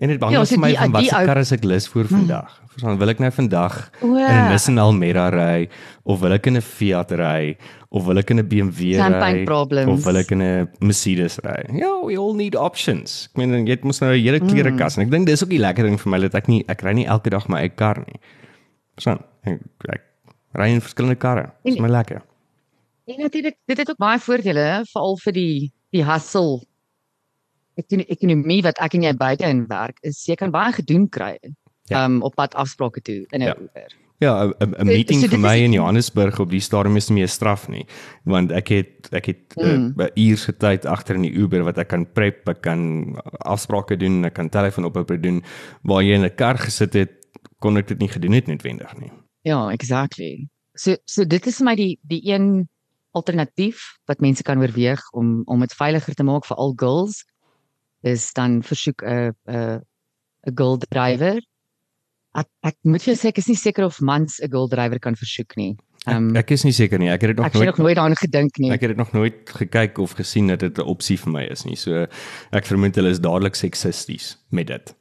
En 0.01 0.09
dit 0.09 0.17
hang 0.23 0.33
Ja, 0.33 0.41
so 0.45 0.55
vir 0.55 0.61
my 0.63 0.69
die- 0.71 0.77
van 0.81 0.91
wat 0.95 1.03
se 1.05 1.15
ou- 1.15 1.25
kar 1.29 1.37
is 1.37 1.51
ek 1.53 1.63
lus 1.63 1.85
vir 1.87 2.07
vandag. 2.09 2.49
Verstaan, 2.71 2.97
wil 2.97 3.09
ek 3.11 3.19
nou 3.19 3.29
vandag 3.31 3.75
O. 4.01 4.15
in 4.15 4.23
'n 4.23 4.49
Nissan 4.49 4.77
Almera 4.81 5.27
ry 5.29 5.67
of 6.03 6.19
wil 6.21 6.33
ek 6.33 6.47
in 6.47 6.55
'n 6.57 6.61
Fiat 6.61 7.11
ry 7.11 7.55
of 7.91 8.05
wil 8.05 8.17
ek 8.17 8.31
in 8.31 8.39
'n 8.39 8.47
BMW 8.47 8.97
ry 8.97 9.45
of 9.87 10.03
wil 10.05 10.17
ek 10.17 10.31
in 10.31 10.41
'n 10.41 10.69
Mercedes 10.79 11.37
ry? 11.43 11.77
Ja, 11.77 12.01
we 12.05 12.17
all 12.17 12.33
need 12.33 12.55
options. 12.55 13.29
Ek 13.31 13.37
meen 13.37 13.65
jy 13.65 13.69
het 13.71 13.83
mos 13.83 13.99
nou 14.01 14.11
'n 14.11 14.19
hele 14.23 14.39
klerekas 14.39 14.97
en 14.97 15.03
ek 15.03 15.11
dink 15.11 15.27
dis 15.27 15.43
ook 15.43 15.49
die 15.49 15.59
lekker 15.59 15.83
ding 15.83 15.99
vir 15.99 16.09
my 16.11 16.19
dat 16.19 16.33
ek 16.35 16.47
nie 16.47 16.63
ek 16.67 16.81
ry 16.81 16.93
nie 16.93 17.05
elke 17.05 17.29
dag 17.29 17.47
my 17.47 17.59
eie 17.59 17.69
kar 17.69 17.97
nie. 18.07 18.19
Verstaan? 18.97 19.19
Ek, 19.45 19.59
ek 19.89 20.01
ry 20.55 20.69
in 20.69 20.81
verskillende 20.81 21.15
karre. 21.19 21.51
Dis 21.63 21.77
my 21.79 21.87
lekker. 21.89 22.21
En 23.07 23.15
natuurlik, 23.19 23.55
dit 23.67 23.77
het 23.77 23.89
ook 23.89 23.97
baie 23.97 24.19
voordele, 24.19 24.83
veral 24.91 25.17
vir 25.17 25.33
die 25.33 25.71
die 25.91 26.03
hustle 26.03 26.61
ekonomie 27.75 28.61
wat 28.63 28.79
ek 28.79 28.93
en 28.93 29.03
jy 29.03 29.13
beide 29.17 29.49
in 29.49 29.65
werk, 29.67 29.97
is 30.03 30.25
jy 30.27 30.35
kan 30.35 30.51
baie 30.51 30.73
gedoen 30.73 31.09
kry. 31.09 31.37
Ja. 31.89 32.05
Um 32.05 32.21
op 32.21 32.35
pad 32.35 32.55
afsprake 32.55 33.01
toe 33.01 33.25
in 33.31 33.41
'n 33.41 33.45
Ja. 33.47 33.55
Uber. 33.57 33.91
Ja, 34.21 34.45
'n 34.45 34.53
'n 34.59 34.73
'n 34.73 34.75
So- 34.77 34.85
meeting 34.85 35.21
so 35.21 35.27
vir 35.27 35.39
my 35.39 35.57
in 35.57 35.73
Johannesburg 35.73 36.39
op 36.39 36.49
die 36.49 36.59
stadium 36.59 36.95
is 36.95 37.09
nie 37.09 37.19
meer 37.19 37.27
straf 37.27 37.67
nie, 37.67 37.85
want 38.23 38.51
ek 38.51 38.67
het 38.67 39.09
ek 39.11 39.25
het 39.25 39.55
mm. 39.55 39.93
uh, 39.97 40.07
uur 40.15 40.37
se 40.37 40.53
tyd 40.53 40.85
agter 40.85 41.15
in 41.15 41.23
die 41.23 41.33
Uber 41.33 41.63
wat 41.63 41.77
ek 41.77 41.87
kan 41.87 42.05
prep, 42.05 42.47
ek 42.49 42.61
kan 42.61 43.15
afsprake 43.39 43.97
doen, 43.97 44.23
ek 44.25 44.33
kan 44.33 44.49
telefoonoproepe 44.49 45.19
doen 45.19 45.41
waar 45.83 46.03
jy 46.03 46.13
in 46.13 46.25
'n 46.25 46.35
kar 46.35 46.57
gesit 46.57 46.93
het, 46.93 47.11
kon 47.59 47.77
ek 47.77 47.87
dit 47.87 47.99
nie 47.99 48.09
gedoen 48.09 48.33
het 48.33 48.47
noodwendig 48.47 48.99
nie. 48.99 49.11
Ja, 49.41 49.69
exactly. 49.71 50.47
So 50.75 50.95
so 51.05 51.25
dit 51.25 51.47
is 51.47 51.57
vir 51.57 51.65
my 51.65 51.75
die 51.75 51.99
die 52.03 52.21
een 52.23 52.69
alternatief 53.11 53.97
wat 54.05 54.21
mense 54.21 54.43
kan 54.43 54.59
oorweeg 54.61 55.01
om 55.13 55.41
om 55.45 55.59
dit 55.59 55.73
veiliger 55.73 56.13
te 56.13 56.23
maak 56.23 56.45
vir 56.45 56.57
al 56.57 56.73
girls 56.75 57.25
is 58.03 58.31
dan 58.33 58.61
versoek 58.63 59.03
'n 59.03 59.33
'n 59.47 59.81
'n 60.47 60.55
girl 60.55 60.77
driver. 60.89 61.39
Ek 62.35 62.47
ek 62.63 62.75
moet 62.83 63.01
vir 63.03 63.13
jou 63.13 63.19
sê 63.19 63.27
ek 63.29 63.37
is 63.37 63.47
nie 63.47 63.55
seker 63.59 63.85
of 63.85 64.01
mans 64.01 64.39
'n 64.41 64.49
girl 64.51 64.67
driver 64.67 64.99
kan 64.99 65.15
versoek 65.15 65.55
nie. 65.57 65.75
Ehm 66.07 66.29
um, 66.31 66.35
Ek 66.35 66.49
is 66.51 66.63
nie 66.63 66.71
seker 66.73 66.97
nie. 66.97 67.09
Ek 67.09 67.21
het 67.21 67.29
dit 67.29 67.37
nog 67.37 67.45
ek 67.45 67.53
het 67.53 67.61
nooit 67.61 67.69
nog 67.69 67.77
nooit 67.85 67.95
daaraan 67.95 68.15
gedink 68.17 68.57
nie. 68.57 68.71
ek 68.71 68.81
het 68.81 68.89
dit 68.89 68.97
nog 68.97 69.11
nooit 69.13 69.49
gekyk 69.49 69.97
of 69.97 70.11
gesien 70.17 70.47
dat 70.47 70.59
dit 70.59 70.77
'n 70.77 70.81
opsie 70.81 71.17
vir 71.19 71.31
my 71.31 71.43
is 71.43 71.63
nie. 71.65 71.75
So 71.75 72.07
ek 72.51 72.65
vermoed 72.65 72.95
hulle 72.95 73.09
is 73.09 73.19
dadelik 73.19 73.55
seksisties 73.55 74.37
met 74.49 74.67
dit. 74.67 74.95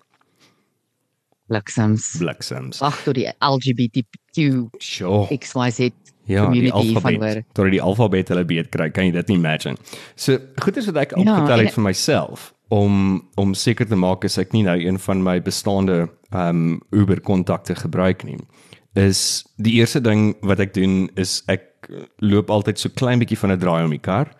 Bliksems. 1.48 2.16
Bliksems. 2.18 2.78
Wag 2.78 3.02
tot 3.02 3.14
die 3.14 3.26
LGBTQ 3.40 4.68
Sure. 4.78 5.26
XYZ 5.38 5.90
Ja, 6.30 6.46
die 6.52 6.70
alfabet. 6.72 7.44
Tot 7.54 7.70
die 7.72 7.80
alfabet 7.82 8.28
hulle 8.28 8.44
beet 8.44 8.68
kry, 8.70 8.90
kan 8.90 9.04
jy 9.08 9.10
dit 9.16 9.28
nie 9.28 9.36
imagine. 9.36 9.76
So 10.14 10.38
goed 10.62 10.76
is 10.76 10.86
wat 10.86 10.96
ek 10.96 11.16
Ja, 11.16 11.22
opgetel 11.22 11.64
het 11.64 11.74
vir 11.74 11.82
myself 11.82 12.52
om 12.70 13.22
om 13.34 13.54
seker 13.54 13.86
te 13.86 13.98
maak 13.98 14.24
as 14.24 14.38
ek 14.38 14.52
nie 14.54 14.62
nou 14.62 14.78
een 14.78 14.98
van 14.98 15.22
my 15.26 15.40
bestaande 15.42 16.08
ehm 16.30 16.48
um, 16.48 16.80
Uber 16.90 17.20
kontakte 17.20 17.74
gebruik 17.74 18.24
nie. 18.24 18.38
Is 18.94 19.44
die 19.56 19.78
eerste 19.78 20.00
ding 20.00 20.36
wat 20.46 20.60
ek 20.62 20.74
doen 20.74 21.08
is 21.18 21.42
ek 21.50 21.90
loop 22.22 22.50
altyd 22.50 22.78
so 22.78 22.88
klein 22.94 23.18
bietjie 23.18 23.38
van 23.38 23.52
'n 23.52 23.58
draai 23.58 23.84
om 23.84 23.90
die 23.90 23.98
kar 24.02 24.30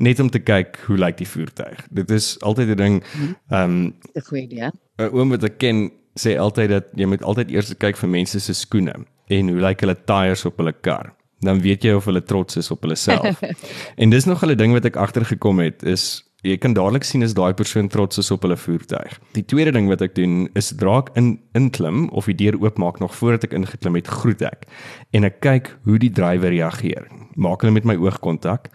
net 0.00 0.20
om 0.20 0.30
te 0.32 0.40
kyk 0.40 0.78
hoe 0.86 0.96
lyk 0.96 1.18
die 1.20 1.28
voertuig. 1.28 1.80
Dit 1.90 2.10
is 2.10 2.36
altyd 2.40 2.68
'n 2.68 2.76
ding 2.76 3.02
ehm 3.50 3.62
um, 3.62 3.94
'n 4.14 4.22
Goeie 4.28 4.44
idee. 4.44 4.70
'n 4.98 5.10
oom 5.12 5.30
wat 5.30 5.44
ek 5.44 5.58
ken 5.58 5.90
sê 6.14 6.36
altyd 6.38 6.68
dat 6.70 6.86
jy 6.94 7.06
moet 7.06 7.22
altyd 7.22 7.50
eers 7.50 7.74
kyk 7.78 7.96
vir 7.96 8.08
mense 8.08 8.40
se 8.40 8.54
skoene 8.54 8.94
en 9.26 9.48
hoe 9.48 9.60
lyk 9.60 9.80
hulle 9.80 9.96
tyres 10.04 10.44
op 10.44 10.56
hulle 10.56 10.72
kar. 10.72 11.14
Dan 11.40 11.60
weet 11.60 11.84
jy 11.84 11.92
of 11.92 12.04
hulle 12.04 12.22
trots 12.22 12.56
is 12.56 12.70
op 12.70 12.82
hulle 12.82 12.96
self. 12.96 13.42
en 14.02 14.10
dis 14.10 14.24
nog 14.24 14.44
'n 14.44 14.56
ding 14.56 14.72
wat 14.72 14.84
ek 14.84 14.96
agtergekom 14.96 15.58
het 15.58 15.82
is 15.82 16.24
jy 16.46 16.56
kan 16.60 16.74
dadelik 16.76 17.04
sien 17.04 17.22
as 17.22 17.34
daai 17.36 17.52
persoon 17.56 17.88
trots 17.92 18.18
is 18.18 18.30
op 18.30 18.46
hulle 18.46 18.56
voertuig. 18.56 19.18
Die 19.36 19.44
tweede 19.44 19.74
ding 19.76 19.90
wat 19.90 20.02
ek 20.04 20.14
doen 20.16 20.46
is 20.58 20.70
sodra 20.72 20.98
ek 21.02 21.10
in 21.20 21.34
inklim 21.58 22.08
of 22.16 22.30
die 22.30 22.36
deur 22.38 22.58
oopmaak 22.60 23.00
nog 23.02 23.14
voordat 23.16 23.44
ek 23.48 23.56
ingeklim 23.58 23.98
het, 23.98 24.08
groet 24.08 24.42
ek 24.42 24.66
en 25.16 25.28
ek 25.28 25.40
kyk 25.44 25.74
hoe 25.84 25.98
die 26.00 26.12
drywer 26.12 26.54
reageer. 26.54 27.10
Maak 27.36 27.64
hulle 27.64 27.76
met 27.76 27.88
my 27.88 27.96
oogkontak, 28.00 28.70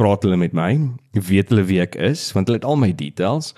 praat 0.00 0.24
hulle 0.26 0.38
met 0.40 0.56
my, 0.56 0.70
weet 1.14 1.52
hulle 1.52 1.66
wie 1.68 1.82
ek 1.84 1.98
is 2.00 2.30
want 2.34 2.48
hulle 2.48 2.62
het 2.62 2.68
al 2.68 2.80
my 2.80 2.92
details 2.92 3.52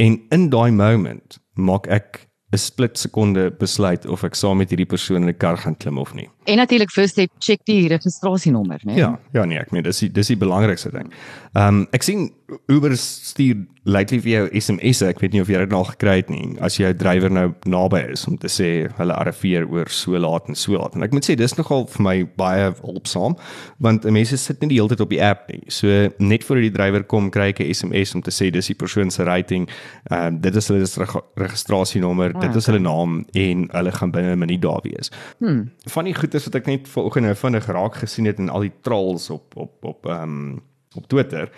en 0.00 0.20
in 0.34 0.48
daai 0.50 0.70
moment 0.74 1.38
maak 1.54 1.86
ek 1.88 2.28
'n 2.54 2.58
split 2.58 2.98
sekonde 2.98 3.50
besluit 3.58 4.06
of 4.06 4.22
ek 4.24 4.34
saam 4.38 4.58
met 4.58 4.70
hierdie 4.70 4.86
persoon 4.86 5.22
in 5.22 5.28
'n 5.28 5.38
kar 5.38 5.56
gaan 5.56 5.76
klim 5.76 5.98
of 5.98 6.14
nie. 6.14 6.28
En 6.44 6.56
natuurlik 6.56 6.90
first 6.90 7.12
step 7.12 7.30
check 7.38 7.60
die 7.64 7.88
registrasienommer, 7.88 8.80
né? 8.84 8.94
Ja, 8.94 9.18
ja 9.32 9.44
nee, 9.44 9.58
ek 9.58 9.70
meen 9.70 9.84
dis 9.86 10.02
die, 10.04 10.10
dis 10.12 10.32
die 10.32 10.40
belangrikste 10.40 10.92
ding. 10.94 11.12
Ehm 11.54 11.84
um, 11.84 11.86
ek 11.96 12.02
sien 12.02 12.28
Uber 12.68 12.92
stuur 12.96 13.64
lately 13.84 14.18
vir 14.20 14.30
jou 14.30 14.60
SMS'e, 14.60 15.10
ek 15.12 15.20
weet 15.20 15.34
nie 15.34 15.40
of 15.42 15.50
jy 15.52 15.58
dit 15.60 15.74
al 15.76 15.84
gekry 15.88 16.14
het 16.20 16.30
nie, 16.32 16.54
as 16.64 16.76
jou 16.78 16.88
drywer 16.96 17.32
nou 17.32 17.46
naby 17.68 18.00
is 18.14 18.24
om 18.28 18.36
te 18.40 18.48
sê 18.52 18.68
hulle 18.98 19.16
arriveer 19.16 19.66
oor 19.68 19.90
so 19.92 20.16
laat 20.20 20.48
en 20.48 20.56
so 20.56 20.76
laat. 20.76 20.96
En 20.96 21.04
ek 21.04 21.12
moet 21.16 21.26
sê 21.26 21.36
dis 21.36 21.56
nogal 21.58 21.84
vir 21.92 22.04
my 22.04 22.14
baie 22.40 22.70
hulpsaam, 22.80 23.36
want 23.84 24.08
mense 24.16 24.38
sit 24.40 24.62
nie 24.62 24.72
die 24.72 24.78
hele 24.80 24.92
tyd 24.92 25.04
op 25.04 25.12
die 25.12 25.20
app 25.24 25.48
nie. 25.52 25.60
So 25.72 26.08
net 26.20 26.46
voor 26.48 26.62
die 26.64 26.72
drywer 26.72 27.04
kom, 27.08 27.30
kry 27.34 27.50
ek 27.52 27.60
'n 27.60 27.74
SMS 27.74 28.14
om 28.14 28.22
te 28.24 28.32
sê 28.32 28.50
dis 28.52 28.72
die 28.72 28.78
persoon 28.78 29.10
se 29.10 29.24
rating, 29.24 29.68
ehm 30.10 30.34
um, 30.34 30.40
dit 30.40 30.56
is 30.56 30.68
hulle 30.68 30.84
reg 30.84 31.16
registrasienommer, 31.36 32.32
dit 32.40 32.56
is 32.56 32.66
hulle 32.66 32.80
naam 32.80 33.24
en 33.32 33.68
hulle 33.72 33.92
gaan 33.92 34.12
binne 34.12 34.32
'n 34.36 34.38
minuut 34.38 34.62
daar 34.62 34.80
wees. 34.84 35.10
Hmm. 35.38 35.70
Van 35.88 36.04
die 36.04 36.14
goedes 36.34 36.50
wat 36.50 36.58
ek 36.58 36.66
net 36.66 36.88
vanoggend 36.90 37.28
nou 37.28 37.34
vinnig 37.38 37.66
raak 37.70 37.96
gesien 38.02 38.26
het 38.26 38.40
in 38.42 38.50
al 38.50 38.66
die 38.66 38.72
trolls 38.82 39.30
op 39.30 39.54
op 39.56 39.84
op 39.84 40.06
ehm 40.06 40.22
um, 40.22 40.62
op 40.94 41.06
Twitter 41.10 41.50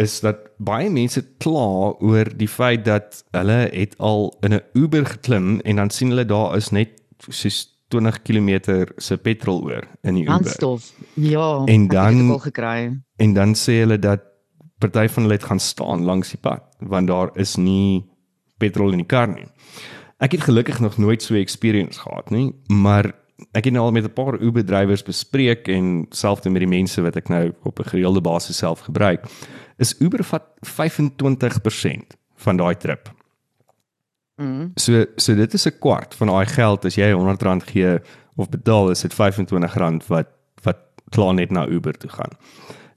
is 0.00 0.20
dat 0.20 0.48
baie 0.58 0.90
mense 0.90 1.22
kla 1.40 1.92
oor 2.00 2.28
die 2.36 2.48
feit 2.48 2.84
dat 2.84 3.22
hulle 3.32 3.68
het 3.72 3.94
al 3.98 4.32
in 4.42 4.54
'n 4.54 4.64
Uber 4.74 5.04
geklim 5.06 5.60
en 5.60 5.76
dan 5.76 5.90
sien 5.90 6.08
hulle 6.08 6.24
daar 6.24 6.56
is 6.56 6.70
net 6.70 7.00
soos 7.28 7.68
20 7.88 8.22
km 8.22 8.84
se 8.96 9.16
petrol 9.16 9.62
oor 9.64 9.84
in 10.02 10.14
die 10.14 10.22
Uber. 10.22 10.40
Brandstof. 10.40 10.92
Ja. 11.14 11.64
En 11.66 11.80
het 11.80 11.90
dan- 11.90 12.24
ook 12.24 12.32
al 12.32 12.38
gekry. 12.38 13.00
En 13.16 13.34
dan 13.34 13.54
sê 13.54 13.84
hulle 13.84 13.98
dat 13.98 14.20
party 14.78 15.08
van 15.08 15.22
hulle 15.22 15.34
het 15.34 15.44
gaan 15.44 15.60
staan 15.60 16.04
langs 16.04 16.30
die 16.30 16.40
pad 16.40 16.62
want 16.78 17.06
daar 17.06 17.30
is 17.34 17.56
nie 17.56 18.04
petrol 18.58 18.90
in 18.92 18.98
die 18.98 19.06
kar 19.06 19.28
nie. 19.28 19.46
Ek 20.18 20.32
het 20.32 20.40
gelukkig 20.40 20.80
nog 20.80 20.98
nooit 20.98 21.22
so 21.22 21.34
'n 21.34 21.40
experience 21.40 22.00
gehad 22.00 22.30
nie, 22.30 22.54
maar 22.66 23.21
ek 23.52 23.64
het 23.64 23.72
nou 23.72 23.84
al 23.84 23.92
met 23.92 24.04
'n 24.04 24.12
paar 24.12 24.40
Uber 24.40 24.64
drywers 24.64 25.02
bespreek 25.02 25.68
en 25.68 26.06
selfs 26.10 26.44
met 26.44 26.62
die 26.62 26.68
mense 26.78 27.02
wat 27.02 27.16
ek 27.16 27.28
nou 27.28 27.52
op 27.62 27.78
'n 27.78 27.88
gereelde 27.88 28.20
basis 28.20 28.56
self 28.56 28.80
gebruik, 28.80 29.24
is 29.78 29.94
Uber 30.00 30.24
vat 30.24 30.42
25% 30.60 32.16
van 32.36 32.56
daai 32.56 32.76
trip. 32.76 33.10
Mm. 34.36 34.70
So 34.74 35.04
so 35.16 35.34
dit 35.34 35.54
is 35.54 35.66
'n 35.66 35.78
kwart 35.78 36.14
van 36.14 36.26
daai 36.26 36.46
geld 36.46 36.84
as 36.84 36.94
jy 36.94 37.12
R100 37.12 37.64
gee 37.64 37.98
of 38.36 38.48
betaal 38.48 38.90
is 38.90 39.00
dit 39.00 39.12
R25 39.12 40.06
wat 40.08 40.28
wat 40.62 40.78
klaar 41.10 41.34
net 41.34 41.50
na 41.50 41.66
Uber 41.66 41.92
toe 41.98 42.10
gaan. 42.10 42.32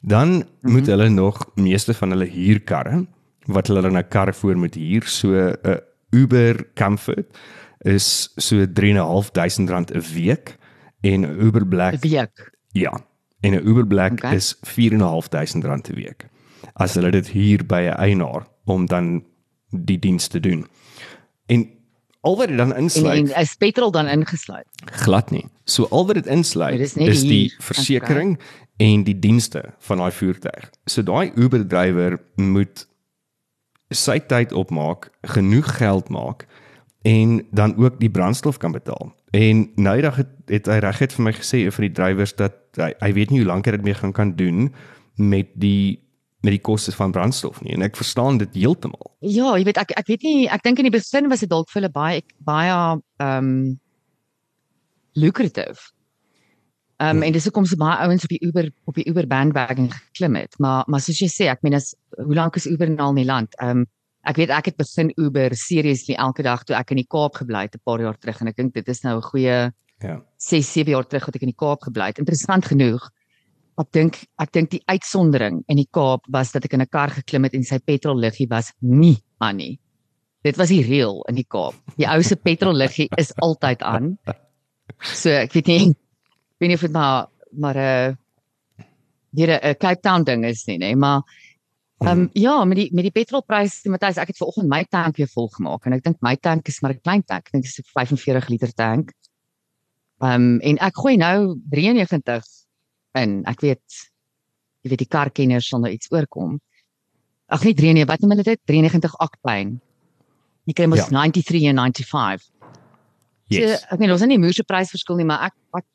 Dan 0.02 0.28
mm 0.28 0.44
-hmm. 0.62 0.72
moet 0.72 0.86
hulle 0.86 1.10
nog 1.10 1.50
meeste 1.56 1.94
van 1.94 2.10
hulle 2.10 2.26
huurkarre 2.26 3.06
wat 3.46 3.68
hulle 3.68 3.82
dan 3.82 3.98
'n 3.98 4.08
kar 4.08 4.34
voor 4.34 4.58
moet 4.58 4.76
huur, 4.76 5.04
so 5.04 5.28
'n 5.64 5.80
Uber 6.10 6.68
Comfort 6.74 7.38
is 7.80 8.30
so 8.38 8.56
R3.500 8.66 9.92
'n 9.96 10.02
week 10.14 10.58
en 11.02 11.22
'n 11.26 11.40
Uber 11.42 11.66
Black 11.66 11.94
'n 11.94 12.10
Week. 12.10 12.52
ja, 12.72 13.00
en 13.42 13.54
'n 13.54 13.68
Uber 13.68 13.86
Black 13.88 14.12
Okay. 14.14 14.30
okay. 14.30 14.36
is 14.38 14.56
R4.500 14.64 15.90
'n 15.90 15.96
week. 15.96 16.26
As 16.74 16.94
hulle 16.96 17.12
dit 17.12 17.28
huur 17.28 17.66
by 17.66 17.82
'n 17.92 17.98
eienaar 17.98 18.48
om 18.66 18.86
dan 18.86 19.24
die 19.70 20.00
diens 20.00 20.28
te 20.28 20.40
doen. 20.40 20.66
En 21.46 21.70
al 22.22 22.38
wat 22.38 22.48
dit 22.48 22.58
dan 22.58 22.74
En 22.74 22.78
insluit, 22.82 23.30
en 23.32 23.42
is 23.42 23.56
petrol 23.56 23.92
dan 23.92 24.08
ingesluit? 24.08 24.66
glad 24.86 25.32
nie. 25.32 25.46
So 25.66 25.86
al 25.90 26.06
wat 26.06 26.16
dit 26.16 26.26
insluit 26.26 26.80
is 26.80 26.94
is 26.98 27.20
die 27.22 27.30
die 27.30 27.50
huur. 27.50 27.62
versekerings 27.64 28.40
en 28.78 29.04
die 29.04 29.20
dienste 29.20 29.74
van 29.80 29.98
daai 29.98 30.12
voertuig. 30.12 30.70
So 30.86 31.04
daai 31.04 31.32
Uber 31.36 31.68
drywer 31.68 32.20
moet 32.36 32.88
sy 33.92 34.20
tyd 34.20 34.52
opmaak, 34.52 35.10
genoeg 35.22 35.78
geld 35.78 36.10
maak 36.10 36.46
en 37.06 37.48
dan 37.52 37.76
ook 37.78 38.00
die 38.00 38.10
brandstof 38.10 38.58
kan 38.58 38.72
betaal. 38.72 39.14
En 39.30 39.72
nou 39.76 40.02
dag 40.02 40.16
het, 40.16 40.32
het 40.50 40.66
hy 40.66 40.80
regtig 40.82 41.14
vir 41.14 41.26
my 41.28 41.34
gesê 41.38 41.60
van 41.70 41.86
die 41.86 41.94
drywers 41.94 42.34
dat 42.40 42.58
hy, 42.82 42.90
hy 42.98 43.12
weet 43.14 43.30
nie 43.30 43.44
hoe 43.44 43.50
lank 43.52 43.68
hy 43.68 43.76
dit 43.76 43.86
mee 43.86 43.98
gaan 43.98 44.14
kan 44.16 44.34
doen 44.40 44.72
met 45.22 45.52
die 45.54 46.02
met 46.46 46.54
die 46.54 46.62
kostes 46.62 46.98
van 46.98 47.14
brandstof 47.14 47.62
nie 47.66 47.74
en 47.74 47.82
ek 47.86 47.98
verstaan 47.98 48.38
dit 48.38 48.58
heeltemal. 48.58 49.14
Ja, 49.26 49.54
jy 49.58 49.66
weet 49.66 49.80
ek 49.82 49.94
ek 49.98 50.10
weet 50.10 50.26
nie, 50.26 50.46
ek 50.50 50.66
dink 50.66 50.82
in 50.82 50.90
die 50.90 50.94
begin 50.94 51.30
was 51.30 51.46
dit 51.46 51.50
dalk 51.50 51.70
vir 51.70 51.82
hulle 51.82 51.94
baie 51.94 52.24
baie 52.46 52.74
ehm 52.74 53.50
um, 53.50 53.52
lucrative. 55.14 55.92
Ehm 57.02 57.22
um, 57.22 57.26
en 57.28 57.38
dis 57.38 57.46
hoekom 57.46 57.70
so 57.70 57.78
baie 57.82 58.02
ouens 58.06 58.26
op 58.26 58.34
die 58.34 58.42
Uber 58.46 58.72
op 58.90 58.98
die 58.98 59.06
Uber 59.10 59.30
bandwagon 59.30 59.92
geklim 59.94 60.42
het. 60.42 60.58
Maar 60.58 60.90
maar 60.90 61.06
soos 61.06 61.22
jy 61.22 61.30
sê, 61.30 61.52
ek 61.54 61.62
meen 61.62 61.78
as 61.78 61.94
hoe 62.18 62.38
lank 62.38 62.58
is 62.58 62.66
Uber 62.66 62.90
nou 62.90 63.12
al 63.12 63.18
in 63.18 63.22
die 63.24 63.30
land? 63.30 63.54
Ehm 63.62 63.86
um, 63.86 63.92
ek 64.26 64.36
weet 64.38 64.50
ek 64.50 64.66
het 64.66 64.78
begin 64.78 65.12
Uber 65.18 65.56
seriously 65.56 66.16
elke 66.16 66.44
dag 66.44 66.64
toe 66.64 66.76
ek 66.76 66.92
in 66.92 66.98
die 66.98 67.08
Kaap 67.10 67.36
gebly 67.36 67.62
het 67.68 67.76
'n 67.76 67.86
paar 67.86 68.02
jaar 68.02 68.18
terug 68.18 68.42
en 68.42 68.48
ek 68.48 68.56
dink 68.58 68.74
dit 68.74 68.88
is 68.90 69.04
nou 69.04 69.18
'n 69.18 69.22
goeie 69.22 69.72
Ja. 70.04 70.20
6, 70.38 70.72
7 70.74 70.92
jaar 70.92 71.08
terug 71.08 71.30
wat 71.30 71.38
ek 71.38 71.46
in 71.46 71.54
die 71.54 71.60
Kaap 71.60 71.86
gebly 71.88 72.10
het. 72.12 72.20
Interessant 72.20 72.68
genoeg. 72.68 73.04
Ek 73.80 73.92
dink 73.96 74.22
ek 74.40 74.52
dink 74.56 74.72
die 74.72 74.84
uitsondering 74.92 75.62
in 75.72 75.80
die 75.80 75.90
Kaap 75.92 76.28
was 76.32 76.52
dat 76.56 76.66
ek 76.66 76.74
in 76.74 76.82
'n 76.82 76.92
kar 76.92 77.10
geklim 77.10 77.44
het 77.44 77.54
en 77.54 77.64
sy 77.64 77.80
petrolliggie 77.80 78.48
was 78.50 78.74
nie 78.82 79.18
aan 79.40 79.58
nie. 79.58 79.80
Dit 80.44 80.58
was 80.58 80.70
die 80.70 80.84
reël 80.84 81.24
in 81.30 81.36
die 81.36 81.48
Kaap. 81.48 81.76
Die 81.98 82.08
ou 82.08 82.22
se 82.24 82.36
petrolliggie 82.36 83.10
is 83.18 83.34
altyd 83.36 83.82
aan. 83.82 84.18
So 85.02 85.30
ek 85.30 85.54
weet 85.54 85.68
nie 85.68 85.96
weet 86.60 86.70
nie 86.70 86.76
of 86.76 86.82
dit 86.82 86.92
maar 86.92 87.28
maar 87.52 87.76
'n 87.76 88.12
uh, 88.12 88.16
weer 89.32 89.50
'n 89.50 89.70
'n 89.72 89.76
Cape 89.76 90.02
Town 90.02 90.24
ding 90.24 90.46
is 90.46 90.66
nie, 90.68 90.78
nê, 90.78 90.96
maar 90.96 91.22
ehm 92.04 92.20
um, 92.20 92.30
ja, 92.34 92.66
met 92.66 92.78
die 92.78 92.90
met 92.94 93.04
die 93.08 93.12
petrolprys, 93.12 93.84
Matthys, 93.88 94.18
ek 94.20 94.28
het 94.28 94.38
ver 94.38 94.48
oggend 94.48 94.68
my 94.70 94.84
tank 94.92 95.16
weer 95.18 95.30
vol 95.32 95.48
gemaak 95.54 95.86
en 95.88 95.96
ek 95.96 96.04
dink 96.04 96.18
my 96.26 96.36
tank 96.36 96.68
is 96.68 96.82
maar 96.82 96.92
'n 96.92 97.00
klein 97.02 97.24
tank, 97.24 97.48
ek 97.48 97.52
dink 97.54 97.64
dit 97.64 97.72
is 97.72 97.80
'n 97.80 97.88
45 97.94 98.50
liter 98.50 98.74
tank. 98.74 99.14
Ehm 100.20 100.34
um, 100.34 100.60
en 100.60 100.78
ek 100.78 100.96
gooi 100.96 101.16
nou 101.18 101.56
93 101.72 102.44
in. 103.14 103.44
Ek 103.46 103.62
weet 103.62 103.84
jy 104.84 104.90
weet 104.90 105.00
die 105.00 105.08
karkenners 105.08 105.68
sal 105.68 105.80
nou 105.80 105.92
iets 105.92 106.12
oorkom. 106.12 106.60
Ag 107.48 107.64
nee, 107.64 107.74
93, 107.74 108.08
wat 108.08 108.20
noem 108.20 108.32
hulle 108.32 108.44
dit? 108.44 108.60
93 108.66 109.16
octane. 109.20 109.80
Jy 110.66 110.74
kry 110.74 110.86
mos 110.86 111.00
Ja. 111.00 111.06
ja. 111.10 111.30
93 111.32 111.70
en 111.70 111.78
95. 111.78 112.50
Yes. 113.48 113.80
So, 113.80 113.88
ek 113.94 114.00
meen 114.00 114.12
ons 114.12 114.22
is 114.22 114.28
nie 114.28 114.40
moeë 114.42 114.66
prysverskil 114.66 115.16
nie, 115.16 115.26
maar 115.26 115.48
ek, 115.48 115.54
ek 115.78 115.86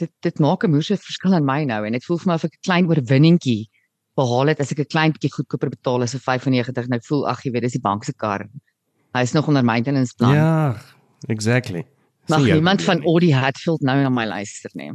dit 0.00 0.10
dit 0.26 0.38
maak 0.40 0.64
'n 0.64 0.72
moeë 0.72 0.98
verskil 0.98 1.34
aan 1.34 1.44
my 1.44 1.64
nou 1.64 1.84
en 1.86 1.92
dit 1.92 2.04
voel 2.04 2.18
vir 2.18 2.28
my 2.28 2.34
of 2.34 2.44
ek 2.44 2.54
'n 2.54 2.64
klein 2.64 2.88
oorwinningkie 2.88 3.68
behaal 4.16 4.46
het 4.52 4.60
as 4.60 4.70
ek 4.72 4.78
'n 4.80 4.90
klein 4.90 5.12
bietjie 5.12 5.30
goedkoper 5.32 5.70
betaal 5.70 6.02
as 6.02 6.14
'n 6.14 6.18
95 6.20 6.84
en 6.86 6.92
ek 6.94 7.04
voel 7.04 7.26
ag 7.28 7.42
jy 7.44 7.50
weet 7.52 7.62
dis 7.62 7.72
die 7.72 7.80
bank 7.80 8.04
se 8.04 8.12
kar. 8.12 8.48
Hy 9.14 9.22
is 9.22 9.32
nog 9.32 9.48
onder 9.48 9.64
maintenance 9.64 10.14
plan. 10.16 10.34
Ja, 10.34 10.76
exactly. 11.28 11.84
Mag 12.28 12.40
jou 12.40 12.52
niemand 12.54 12.82
van 12.82 13.02
Audi 13.04 13.32
Hatfield 13.32 13.82
nou 13.82 14.02
na 14.02 14.08
my 14.08 14.24
luister 14.26 14.70
nie. 14.74 14.90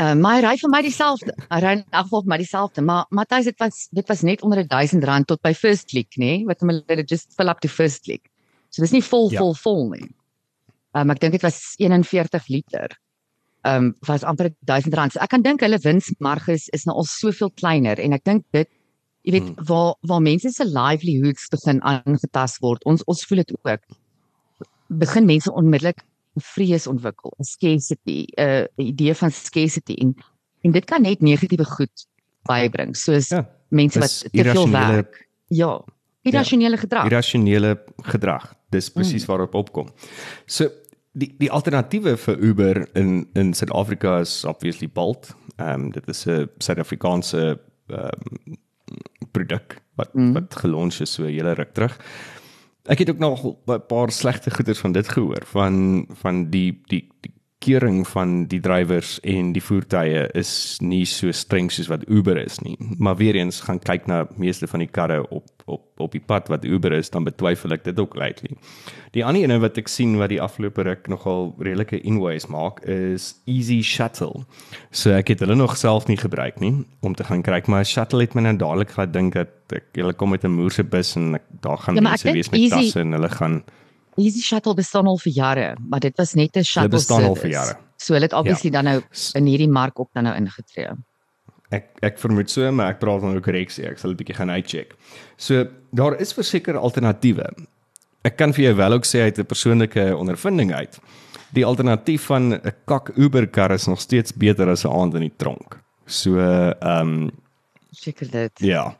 Uh 0.00 0.14
my 0.14 0.40
ry 0.40 0.56
vir 0.56 0.70
my 0.70 0.80
dieselfde. 0.82 1.34
Hy 1.50 1.60
ry 1.60 1.72
in 1.72 1.84
elk 1.92 2.04
geval 2.08 2.22
vir 2.22 2.28
my 2.28 2.38
dieselfde, 2.38 2.82
maar 2.82 3.04
Matthys 3.10 3.44
dit 3.44 3.58
was 3.60 3.88
dit 3.92 4.08
was 4.08 4.22
net 4.22 4.42
onder 4.42 4.64
1000 4.66 5.04
rand 5.04 5.26
tot 5.26 5.42
by 5.42 5.52
first 5.52 5.88
click, 5.88 6.08
nê? 6.18 6.44
Wat 6.46 6.60
hom 6.60 6.70
hulle 6.70 7.04
just 7.06 7.34
fill 7.36 7.48
up 7.48 7.60
to 7.60 7.68
first 7.68 8.04
click. 8.04 8.30
So 8.70 8.82
dis 8.82 8.92
nie 8.92 9.02
vol 9.02 9.30
Ja. 9.30 9.38
vol 9.38 9.54
vol 9.54 9.90
nie. 9.90 10.08
Um 10.94 11.10
ek 11.10 11.20
dink 11.20 11.32
dit 11.32 11.42
was 11.42 11.74
41 11.78 12.48
liter. 12.48 12.88
Um 13.64 13.94
was 14.08 14.24
amper 14.24 14.50
1000 14.66 14.94
rand. 14.94 15.12
So 15.12 15.20
ek 15.20 15.30
kan 15.30 15.42
dink 15.42 15.60
hulle 15.60 15.78
winsmarge 15.78 16.48
is, 16.72 16.84
nou 16.84 16.96
al 16.96 17.04
soveel 17.06 17.50
kleiner 17.54 17.98
en 18.00 18.12
ek 18.12 18.24
dink 18.24 18.44
dit 18.52 18.68
jy 19.24 19.32
weet 19.32 19.42
Hmm. 19.54 19.64
waar 19.68 19.94
waar 20.02 20.20
mense 20.20 20.50
se 20.50 20.64
livelihoods 20.64 21.48
begin 21.48 21.80
aangetast 21.82 22.58
word. 22.60 22.82
Ons 22.84 23.04
ons 23.06 23.24
voel 23.24 23.36
dit 23.44 23.52
ook. 23.62 23.80
Begin 24.88 25.26
mense 25.26 25.52
onmiddellik 25.52 26.02
vrees 26.36 26.86
ontwikkel, 26.86 27.32
scarcity, 27.40 28.26
'n 28.36 28.66
idee 28.76 29.14
van 29.14 29.30
scarcity 29.30 29.94
en 30.00 30.14
en 30.64 30.72
dit 30.72 30.84
kan 30.84 31.02
net 31.02 31.20
negatiewe 31.20 31.64
goed 31.64 32.06
bybring, 32.48 32.96
soos 32.96 33.28
Ja, 33.30 33.46
mense 33.70 33.98
wat 33.98 34.24
te 34.32 34.44
veel 34.44 34.70
werk. 34.70 35.28
Ja, 35.48 35.80
irrasionele 36.22 36.76
gedrag. 36.76 37.04
irrasionele 37.06 37.82
gedrag. 38.02 38.54
Dis 38.70 38.88
presies 38.90 39.22
Mm. 39.22 39.26
waarop 39.28 39.54
opkom. 39.54 39.88
So 40.46 40.70
die 41.12 41.34
die 41.38 41.50
alternatiewe 41.50 42.16
vir 42.16 42.38
Uber 42.38 42.82
in 42.96 43.26
in 43.34 43.52
Suid-Afrika 43.54 44.20
is 44.20 44.44
obviously 44.44 44.88
Bolt. 44.88 45.34
Ehm 45.56 45.68
um, 45.86 45.90
dit 45.92 46.08
is 46.08 46.26
'n 46.26 46.48
Suid-Afrikaanse 46.58 47.60
ehm 47.88 48.08
um, 48.48 48.56
produk 49.32 49.80
wat 49.96 50.14
Mm. 50.14 50.32
wat 50.32 50.54
gelons 50.56 51.00
is 51.00 51.12
so 51.12 51.22
'n 51.22 51.28
hele 51.28 51.52
ruk 51.54 51.74
terug. 51.74 51.98
Ek 52.84 52.98
het 52.98 53.10
ook 53.10 53.18
nog 53.18 53.44
'n 53.66 53.86
paar 53.86 54.10
slegte 54.10 54.50
goeders 54.50 54.78
van 54.78 54.92
dit 54.92 55.08
gehoor 55.08 55.42
van 55.44 56.06
van 56.10 56.50
die 56.50 56.80
die 56.86 57.08
die 57.20 57.34
keuring 57.62 58.02
van 58.10 58.46
die 58.50 58.60
drywers 58.60 59.16
en 59.22 59.52
die 59.54 59.62
voertuie 59.62 60.24
is 60.38 60.52
nie 60.82 61.04
so 61.08 61.30
streng 61.32 61.70
soos 61.72 61.88
wat 61.92 62.04
Uber 62.08 62.36
is 62.42 62.58
nie. 62.64 62.76
Maar 62.98 63.16
weer 63.20 63.38
eens 63.38 63.60
gaan 63.66 63.78
kyk 63.82 64.06
na 64.10 64.24
meeste 64.36 64.66
van 64.70 64.82
die 64.84 64.90
karre 64.90 65.22
op 65.30 65.48
op 65.70 65.84
op 66.02 66.10
die 66.12 66.20
pad 66.26 66.48
wat 66.50 66.64
Uber 66.66 66.92
is, 66.92 67.10
dan 67.14 67.22
betwyfel 67.24 67.70
ek 67.76 67.84
dit 67.86 67.98
ook 68.02 68.16
lately. 68.18 68.56
Die 69.14 69.22
ander 69.24 69.44
ene 69.44 69.60
wat 69.62 69.76
ek 69.78 69.86
sien 69.88 70.16
wat 70.18 70.32
die 70.32 70.40
afgelope 70.42 70.82
ruk 70.82 71.06
nogal 71.08 71.52
redelike 71.62 72.00
inways 72.02 72.48
maak 72.50 72.80
is 72.90 73.28
Easy 73.46 73.78
Shuttle. 73.86 74.42
So 74.90 75.12
ek 75.14 75.28
het 75.30 75.44
hulle 75.44 75.54
nog 75.54 75.76
self 75.78 76.08
nie 76.10 76.16
gebruik 76.18 76.58
nie 76.60 76.72
om 77.06 77.14
te 77.14 77.22
gaan 77.24 77.42
kyk, 77.46 77.68
maar 77.70 77.86
Shuttle 77.86 78.20
het 78.26 78.34
my 78.34 78.42
nou 78.48 78.56
dadelik 78.58 78.90
gehad 78.96 79.12
dink 79.14 79.38
dat 79.38 79.54
ek 79.78 79.84
hulle 80.02 80.12
kom 80.18 80.30
met 80.34 80.42
'n 80.44 80.50
moerse 80.50 80.82
bus 80.82 81.14
en 81.16 81.34
ek, 81.38 81.42
daar 81.62 81.78
gaan 81.78 81.94
Ja, 81.94 82.00
mense 82.02 82.32
wees 82.32 82.50
met 82.50 82.60
Easy- 82.60 82.74
tasse 82.74 83.00
en 83.00 83.12
hulle 83.12 83.28
gaan 83.30 83.62
Easy 84.16 84.40
Shuttle 84.40 84.74
bestaan 84.74 85.06
al 85.06 85.18
vir 85.18 85.32
jare, 85.32 85.76
maar 85.88 86.00
dit 86.00 86.16
was 86.16 86.34
net 86.34 86.56
'n 86.56 86.62
shuttle 86.62 86.88
bestaan 86.88 87.24
al 87.24 87.34
service. 87.34 87.40
vir 87.40 87.50
jare. 87.50 87.76
So 87.96 88.14
hulle 88.14 88.24
het 88.24 88.32
obviously 88.32 88.70
ja. 88.70 88.82
dan 88.82 88.84
nou 88.84 89.02
in 89.34 89.46
hierdie 89.46 89.68
mark 89.68 90.00
ook 90.00 90.10
dan 90.12 90.24
nou 90.24 90.36
ingetree. 90.36 90.90
Ek 91.70 91.88
ek 92.02 92.18
vermoed 92.18 92.50
so, 92.50 92.70
maar 92.72 92.90
ek 92.92 92.98
praat 92.98 93.20
dan 93.20 93.36
ook 93.36 93.46
reks 93.46 93.78
ek 93.78 93.98
sal 93.98 94.10
'n 94.10 94.16
bietjie 94.16 94.36
gaan 94.36 94.50
uitcheck. 94.50 94.94
So 95.36 95.66
daar 95.90 96.20
is 96.20 96.32
verseker 96.32 96.76
alternatiewe. 96.76 97.46
Ek 98.24 98.36
kan 98.36 98.52
vir 98.52 98.64
jou 98.64 98.74
wel 98.74 98.92
ook 98.92 99.04
sê 99.04 99.22
uit 99.22 99.38
'n 99.38 99.46
persoonlike 99.46 100.16
ondervinding 100.16 100.72
uit. 100.72 101.00
Die 101.52 101.64
alternatief 101.64 102.26
van 102.26 102.54
'n 102.54 102.72
kak 102.86 103.12
Uber 103.16 103.46
kar 103.46 103.72
is 103.72 103.86
nog 103.86 104.00
steeds 104.00 104.32
beter 104.32 104.68
as 104.68 104.84
'n 104.84 104.92
aand 104.92 105.14
in 105.14 105.20
die 105.20 105.36
tronk. 105.36 105.78
So 106.06 106.38
ehm 106.38 107.00
um, 107.00 107.30
Seker 107.90 108.30
dit. 108.30 108.52
ja. 108.60 108.96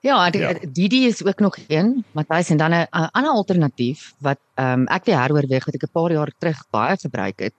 Ja, 0.00 0.30
die, 0.30 0.40
Ja. 0.40 0.54
Didi 0.72 1.06
is 1.06 1.24
ook 1.24 1.40
nog 1.40 1.56
een, 1.68 2.04
Matthys 2.12 2.50
en 2.50 2.56
dan 2.56 2.72
'n 2.72 2.86
ander 3.12 3.30
alternatief 3.32 4.14
wat 4.18 4.38
ehm 4.54 4.80
um, 4.80 4.86
ek 4.86 5.04
weer 5.04 5.20
heroorweeg 5.20 5.64
wat 5.64 5.74
ek 5.74 5.82
'n 5.82 5.92
paar 5.92 6.12
jaar 6.12 6.30
terug 6.38 6.64
baie 6.70 6.96
gebruik 6.96 7.38
het. 7.40 7.52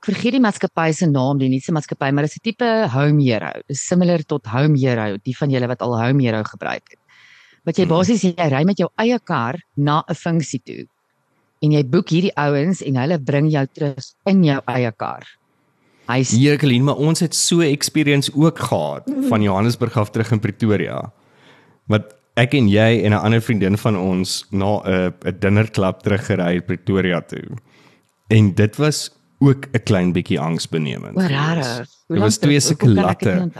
Ek 0.00 0.04
vergeet 0.14 0.32
die 0.32 0.40
maatskappy 0.40 0.92
se 0.92 1.06
naam, 1.06 1.38
die 1.38 1.48
nuutste 1.48 1.72
maatskappy, 1.72 2.10
maar 2.10 2.24
dit 2.24 2.30
is 2.30 2.36
'n 2.36 2.42
tipe 2.42 2.88
Home 2.92 3.22
Hero. 3.22 3.52
Dis 3.68 3.86
similar 3.86 4.22
tot 4.26 4.46
Home 4.46 4.78
Hero, 4.78 5.16
die 5.22 5.36
van 5.36 5.50
julle 5.50 5.66
wat 5.66 5.80
al 5.82 6.00
Home 6.02 6.22
Hero 6.22 6.42
gebruik 6.42 6.82
het. 6.90 6.98
Wat 7.64 7.76
jy 7.76 7.84
Hmm. 7.84 7.96
basies 7.96 8.22
jy 8.22 8.34
ry 8.36 8.64
met 8.64 8.78
jou 8.78 8.88
eie 8.96 9.18
kar 9.20 9.54
na 9.76 10.02
'n 10.08 10.14
funksie 10.14 10.60
toe. 10.64 10.86
En 11.62 11.70
jy 11.70 11.84
boek 11.84 12.08
hierdie 12.08 12.34
ouens 12.36 12.82
en 12.82 12.96
hulle 12.96 13.18
bring 13.20 13.50
jou 13.50 13.66
terug 13.72 14.04
in 14.26 14.42
jou 14.44 14.60
eie 14.66 14.92
kar. 14.96 15.22
Hy's 16.08 16.30
Jacqueline, 16.32 16.84
maar 16.84 16.96
ons 16.96 17.20
het 17.20 17.34
so 17.34 17.58
'n 17.60 17.70
experience 17.72 18.32
ook 18.34 18.58
gehad 18.58 19.02
van 19.28 19.42
Johannesburg 19.42 19.96
af 19.96 20.10
terug 20.10 20.32
in 20.32 20.40
Pretoria. 20.40 21.12
Wat 21.90 22.14
ek 22.38 22.54
en 22.54 22.68
jy 22.70 23.02
en 23.04 23.12
'n 23.12 23.18
ander 23.26 23.40
vriendin 23.42 23.76
van 23.76 23.96
ons 23.98 24.44
na 24.50 24.78
'n 24.84 25.12
'n 25.26 25.38
dinnerklub 25.40 26.00
teruggery 26.02 26.54
het 26.54 26.66
Pretoria 26.66 27.20
toe. 27.20 27.58
En 28.30 28.54
dit 28.54 28.76
was 28.76 29.10
ook 29.40 29.66
'n 29.74 29.82
klein 29.84 30.12
bietjie 30.12 30.38
angsbenemend. 30.40 31.16
o, 31.16 31.20
vir 31.20 31.30
ons. 31.30 31.38
rarig. 31.38 31.88
Dit 32.08 32.18
was 32.18 32.38
twee 32.38 32.60
sulke 32.60 32.86
ek 32.86 32.94
latte. 32.94 33.50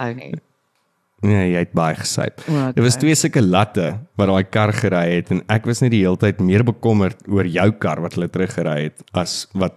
Nee, 1.22 1.50
jy 1.52 1.58
het 1.58 1.72
baie 1.76 1.94
gesyp. 1.94 2.40
O, 2.48 2.72
Dit 2.72 2.80
was 2.84 2.94
okay. 2.96 3.00
twee 3.04 3.14
sulke 3.14 3.42
latte 3.42 3.98
wat 4.16 4.28
daai 4.28 4.44
kar 4.48 4.72
gery 4.72 5.16
het 5.18 5.30
en 5.30 5.42
ek 5.52 5.66
was 5.66 5.80
net 5.82 5.90
die 5.90 6.00
hele 6.00 6.16
tyd 6.16 6.40
meer 6.40 6.64
bekommerd 6.64 7.20
oor 7.28 7.44
jou 7.44 7.70
kar 7.72 8.00
wat 8.00 8.14
hulle 8.16 8.28
teruggery 8.32 8.82
het 8.88 9.02
as 9.12 9.46
wat 9.52 9.74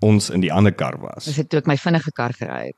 ons 0.00 0.30
in 0.30 0.40
die 0.40 0.50
ander 0.52 0.72
kar 0.72 0.98
was. 0.98 1.24
Dis 1.24 1.36
het 1.36 1.48
toe 1.50 1.58
ek 1.60 1.66
my 1.70 1.76
vinnige 1.76 2.10
kar 2.12 2.32
gery 2.32 2.66
het. 2.72 2.76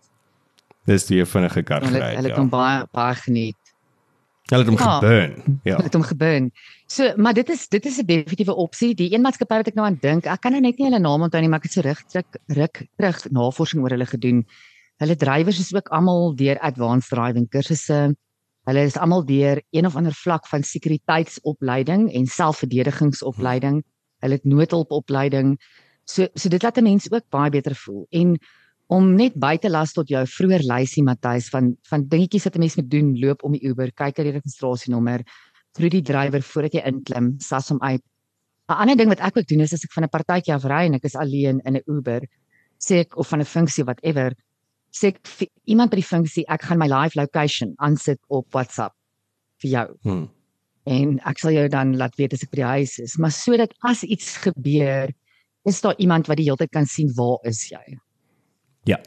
Dis 0.86 1.06
die 1.06 1.24
vinnige 1.24 1.62
kar 1.64 1.80
Hulle 1.80 1.92
gery. 1.96 2.14
hulle 2.14 2.28
het, 2.28 2.36
het 2.36 2.36
hom 2.36 2.50
Ja. 2.52 2.56
baie 2.58 2.86
baie 2.92 3.14
geniet. 3.14 3.56
Hulle 4.50 4.60
het 4.64 4.68
hom 4.68 4.78
Ja. 4.78 4.98
geburn. 4.98 5.60
Ja. 5.62 5.72
Hulle 5.76 5.84
het 5.88 5.92
hom 5.94 6.02
geburn. 6.02 6.50
So, 6.86 7.12
maar 7.16 7.32
dit 7.34 7.48
is 7.48 7.68
dit 7.68 7.86
is 7.86 7.98
'n 7.98 8.06
definitiewe 8.06 8.54
opsie. 8.54 8.94
Die 8.94 9.12
een 9.14 9.20
maatskappy 9.20 9.56
wat 9.56 9.66
ek 9.68 9.74
nou 9.74 9.86
aan 9.86 9.98
dink, 10.00 10.26
ek 10.26 10.40
kan 10.40 10.52
nou 10.52 10.60
net 10.60 10.78
nie 10.78 10.86
hulle 10.86 10.98
naam 11.00 11.22
onthou 11.22 11.40
nie, 11.40 11.48
maar 11.48 11.60
ek 11.64 11.64
het 11.64 11.72
so 11.72 11.80
druk 11.82 12.36
ruk 12.46 12.86
terug 12.96 13.30
navorsing 13.30 13.82
oor 13.82 13.90
hulle 13.90 14.06
gedoen. 14.06 14.44
Hulle 14.98 15.16
drywers 15.16 15.58
is 15.58 15.74
ook 15.74 15.88
almal 15.88 16.34
deur 16.36 16.58
advanced 16.60 17.08
driving 17.10 17.48
kursusse. 17.48 18.14
Hulle 18.66 18.84
is 18.84 18.96
almal 18.96 19.24
deur 19.24 19.62
een 19.70 19.86
of 19.86 19.96
ander 19.96 20.12
vlak 20.12 20.46
van 20.46 20.62
sekuriteitsopleiding 20.62 22.12
en 22.12 22.26
selfverdedigingsopleiding. 22.26 23.82
Hulle 24.20 24.34
het 24.34 24.44
noodhulpopleiding. 24.44 25.58
So 26.04 26.28
so 26.34 26.48
dit 26.48 26.62
laat 26.62 26.76
'n 26.78 26.82
mens 26.82 27.10
ook 27.10 27.28
baie 27.30 27.50
beter 27.50 27.74
voel. 27.74 28.06
En 28.10 28.38
om 28.92 29.14
net 29.16 29.36
by 29.40 29.56
te 29.56 29.70
las 29.70 29.94
tot 29.96 30.08
jou 30.08 30.22
vroeër 30.28 30.64
lysie 30.68 31.02
Matthys 31.04 31.48
van 31.52 31.74
van 31.88 32.04
dingetjies 32.08 32.44
wat 32.44 32.56
'n 32.56 32.60
mens 32.60 32.76
moet 32.76 32.90
doen, 32.90 33.14
loop 33.20 33.44
om 33.44 33.52
die 33.52 33.64
Uber, 33.64 33.92
kyk 33.92 34.18
na 34.18 34.24
die 34.24 34.36
registrasienommer, 34.38 35.24
groet 35.76 35.90
die 35.90 36.02
drywer 36.02 36.42
voordat 36.42 36.74
jy 36.74 36.82
inklim, 36.84 37.36
sas 37.40 37.68
hom 37.68 37.80
uit. 37.82 38.02
'n 38.68 38.74
Ander 38.80 38.96
ding 38.96 39.08
wat 39.08 39.20
ek 39.20 39.36
ook 39.36 39.46
doen 39.46 39.60
is 39.60 39.72
as 39.72 39.84
ek 39.84 39.92
van 39.92 40.04
'n 40.04 40.08
partytjie 40.08 40.54
af 40.54 40.64
ry 40.64 40.84
en 40.86 40.94
ek 40.94 41.04
is 41.04 41.16
alleen 41.16 41.60
in 41.64 41.76
'n 41.76 41.82
Uber, 41.86 42.20
sê 42.78 43.00
ek 43.00 43.16
of 43.16 43.28
van 43.28 43.40
'n 43.40 43.44
funksie 43.44 43.84
whatever, 43.84 44.32
sê 44.92 45.08
ek 45.08 45.26
vir 45.26 45.48
iemand 45.66 45.90
by 45.90 45.96
die 45.96 46.10
funksie, 46.14 46.44
ek 46.48 46.62
gaan 46.62 46.78
my 46.78 46.86
live 46.86 47.16
location 47.16 47.74
aansit 47.78 48.20
op 48.28 48.46
WhatsApp 48.52 48.94
vir 49.62 49.70
jou 49.70 49.98
Hmm. 50.04 50.28
en 50.86 51.20
ek 51.24 51.38
sal 51.38 51.52
jou 51.52 51.68
dan 51.68 51.96
laat 51.96 52.14
weet 52.16 52.34
as 52.34 52.42
ek 52.42 52.50
by 52.50 52.56
die 52.56 52.72
huis 52.76 52.98
is, 52.98 53.18
maar 53.18 53.30
sodat 53.30 53.72
as 53.82 54.02
iets 54.02 54.36
gebeur, 54.36 55.12
is 55.64 55.80
daar 55.80 55.94
iemand 55.98 56.26
wat 56.26 56.36
die 56.36 56.44
hele 56.44 56.56
tyd 56.56 56.70
kan 56.70 56.86
sien 56.86 57.10
waar 57.16 57.38
is 57.44 57.70
jy. 57.70 57.98
Ja. 58.84 58.98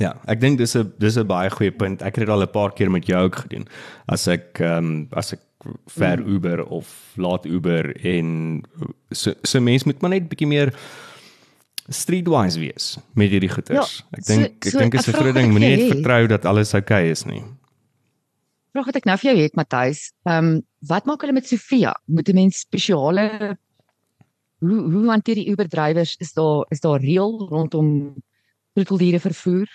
Ja, 0.00 0.14
ek 0.26 0.40
dink 0.40 0.58
dis 0.58 0.74
'n 0.76 0.92
dis 0.98 1.16
'n 1.18 1.26
baie 1.26 1.50
goeie 1.50 1.70
punt. 1.72 2.00
Ek 2.02 2.16
het 2.16 2.24
dit 2.26 2.28
al 2.28 2.42
'n 2.42 2.50
paar 2.50 2.72
keer 2.72 2.90
met 2.90 3.06
jou 3.06 3.22
ook 3.24 3.36
gedoen. 3.36 3.66
As 4.08 4.26
ek 4.28 4.58
ehm 4.60 4.78
um, 4.78 5.08
as 5.12 5.32
ek 5.32 5.40
ver 5.88 6.16
Mm. 6.18 6.26
Uber 6.34 6.64
of 6.64 7.12
laat 7.16 7.44
Uber 7.44 7.92
en 8.04 8.62
so 9.12 9.34
so 9.42 9.60
mense 9.60 9.84
moet 9.86 10.00
maar 10.00 10.10
net 10.10 10.28
bietjie 10.28 10.46
meer 10.48 10.72
streetwise 11.88 12.58
wees 12.60 12.98
met 13.14 13.30
hierdie 13.30 13.50
goeters. 13.50 13.76
Ja, 14.00 14.16
ek 14.18 14.24
so- 14.24 14.32
dink 14.34 14.46
ek 14.46 14.70
so 14.72 14.78
dink 14.78 14.94
is 14.94 15.08
'n 15.08 15.12
groot 15.12 15.34
ding, 15.34 15.50
moenie 15.52 15.76
net 15.76 15.92
vertrou 15.96 16.26
dat 16.26 16.44
alles 16.44 16.72
oukei 16.74 17.02
okay 17.02 17.10
is 17.10 17.24
nie. 17.26 17.42
Vraag 18.72 18.86
wat 18.86 18.96
ek 18.96 19.04
nou 19.04 19.16
vir 19.18 19.32
jou 19.34 19.42
het 19.42 19.54
Matthys, 19.56 20.12
ehm 20.26 20.44
um, 20.44 20.62
wat 20.86 21.04
maak 21.04 21.20
hulle 21.20 21.32
met 21.32 21.46
Sofia? 21.46 21.94
Moet 22.06 22.28
'n 22.28 22.34
mens 22.34 22.60
spesiale 22.60 23.58
hoe 24.60 24.80
hoe 24.92 25.08
hanteer 25.10 25.34
die 25.34 25.48
Uber 25.50 25.68
drywers? 25.68 26.16
Is 26.20 26.32
daar 26.32 26.64
is 26.70 26.80
daar 26.80 27.00
reël 27.00 27.48
rondom 27.50 28.14
troeteldiere 28.74 29.20
vervoer? 29.20 29.68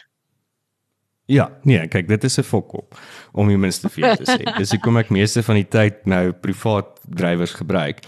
Ja, 1.25 1.49
nee, 1.65 1.87
kyk, 1.89 2.07
dit 2.07 2.23
is 2.23 2.37
'n 2.37 2.43
fokkop 2.43 2.97
om 3.33 3.47
die 3.47 3.57
minste 3.57 3.89
vir 3.89 4.15
te 4.15 4.25
sê. 4.29 4.57
Dis 4.57 4.71
hoekom 4.71 4.97
ek 4.97 5.09
meeste 5.09 5.43
van 5.43 5.55
die 5.55 5.67
tyd 5.67 6.05
nou 6.05 6.31
privaat 6.31 6.99
drywers 7.09 7.53
gebruik. 7.53 8.05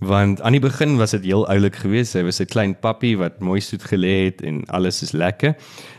Want 0.00 0.42
aan 0.42 0.52
die 0.52 0.60
begin 0.60 0.96
was 0.96 1.10
dit 1.10 1.24
heel 1.24 1.46
oulik 1.48 1.76
geweest. 1.76 2.14
Hy 2.14 2.22
was 2.22 2.40
'n 2.40 2.46
klein 2.46 2.74
pappie 2.74 3.16
wat 3.16 3.40
mooi 3.40 3.60
soet 3.60 3.82
gelê 3.82 4.24
het 4.24 4.42
en 4.42 4.64
alles 4.66 5.02
is 5.02 5.12
lekker. 5.12 5.54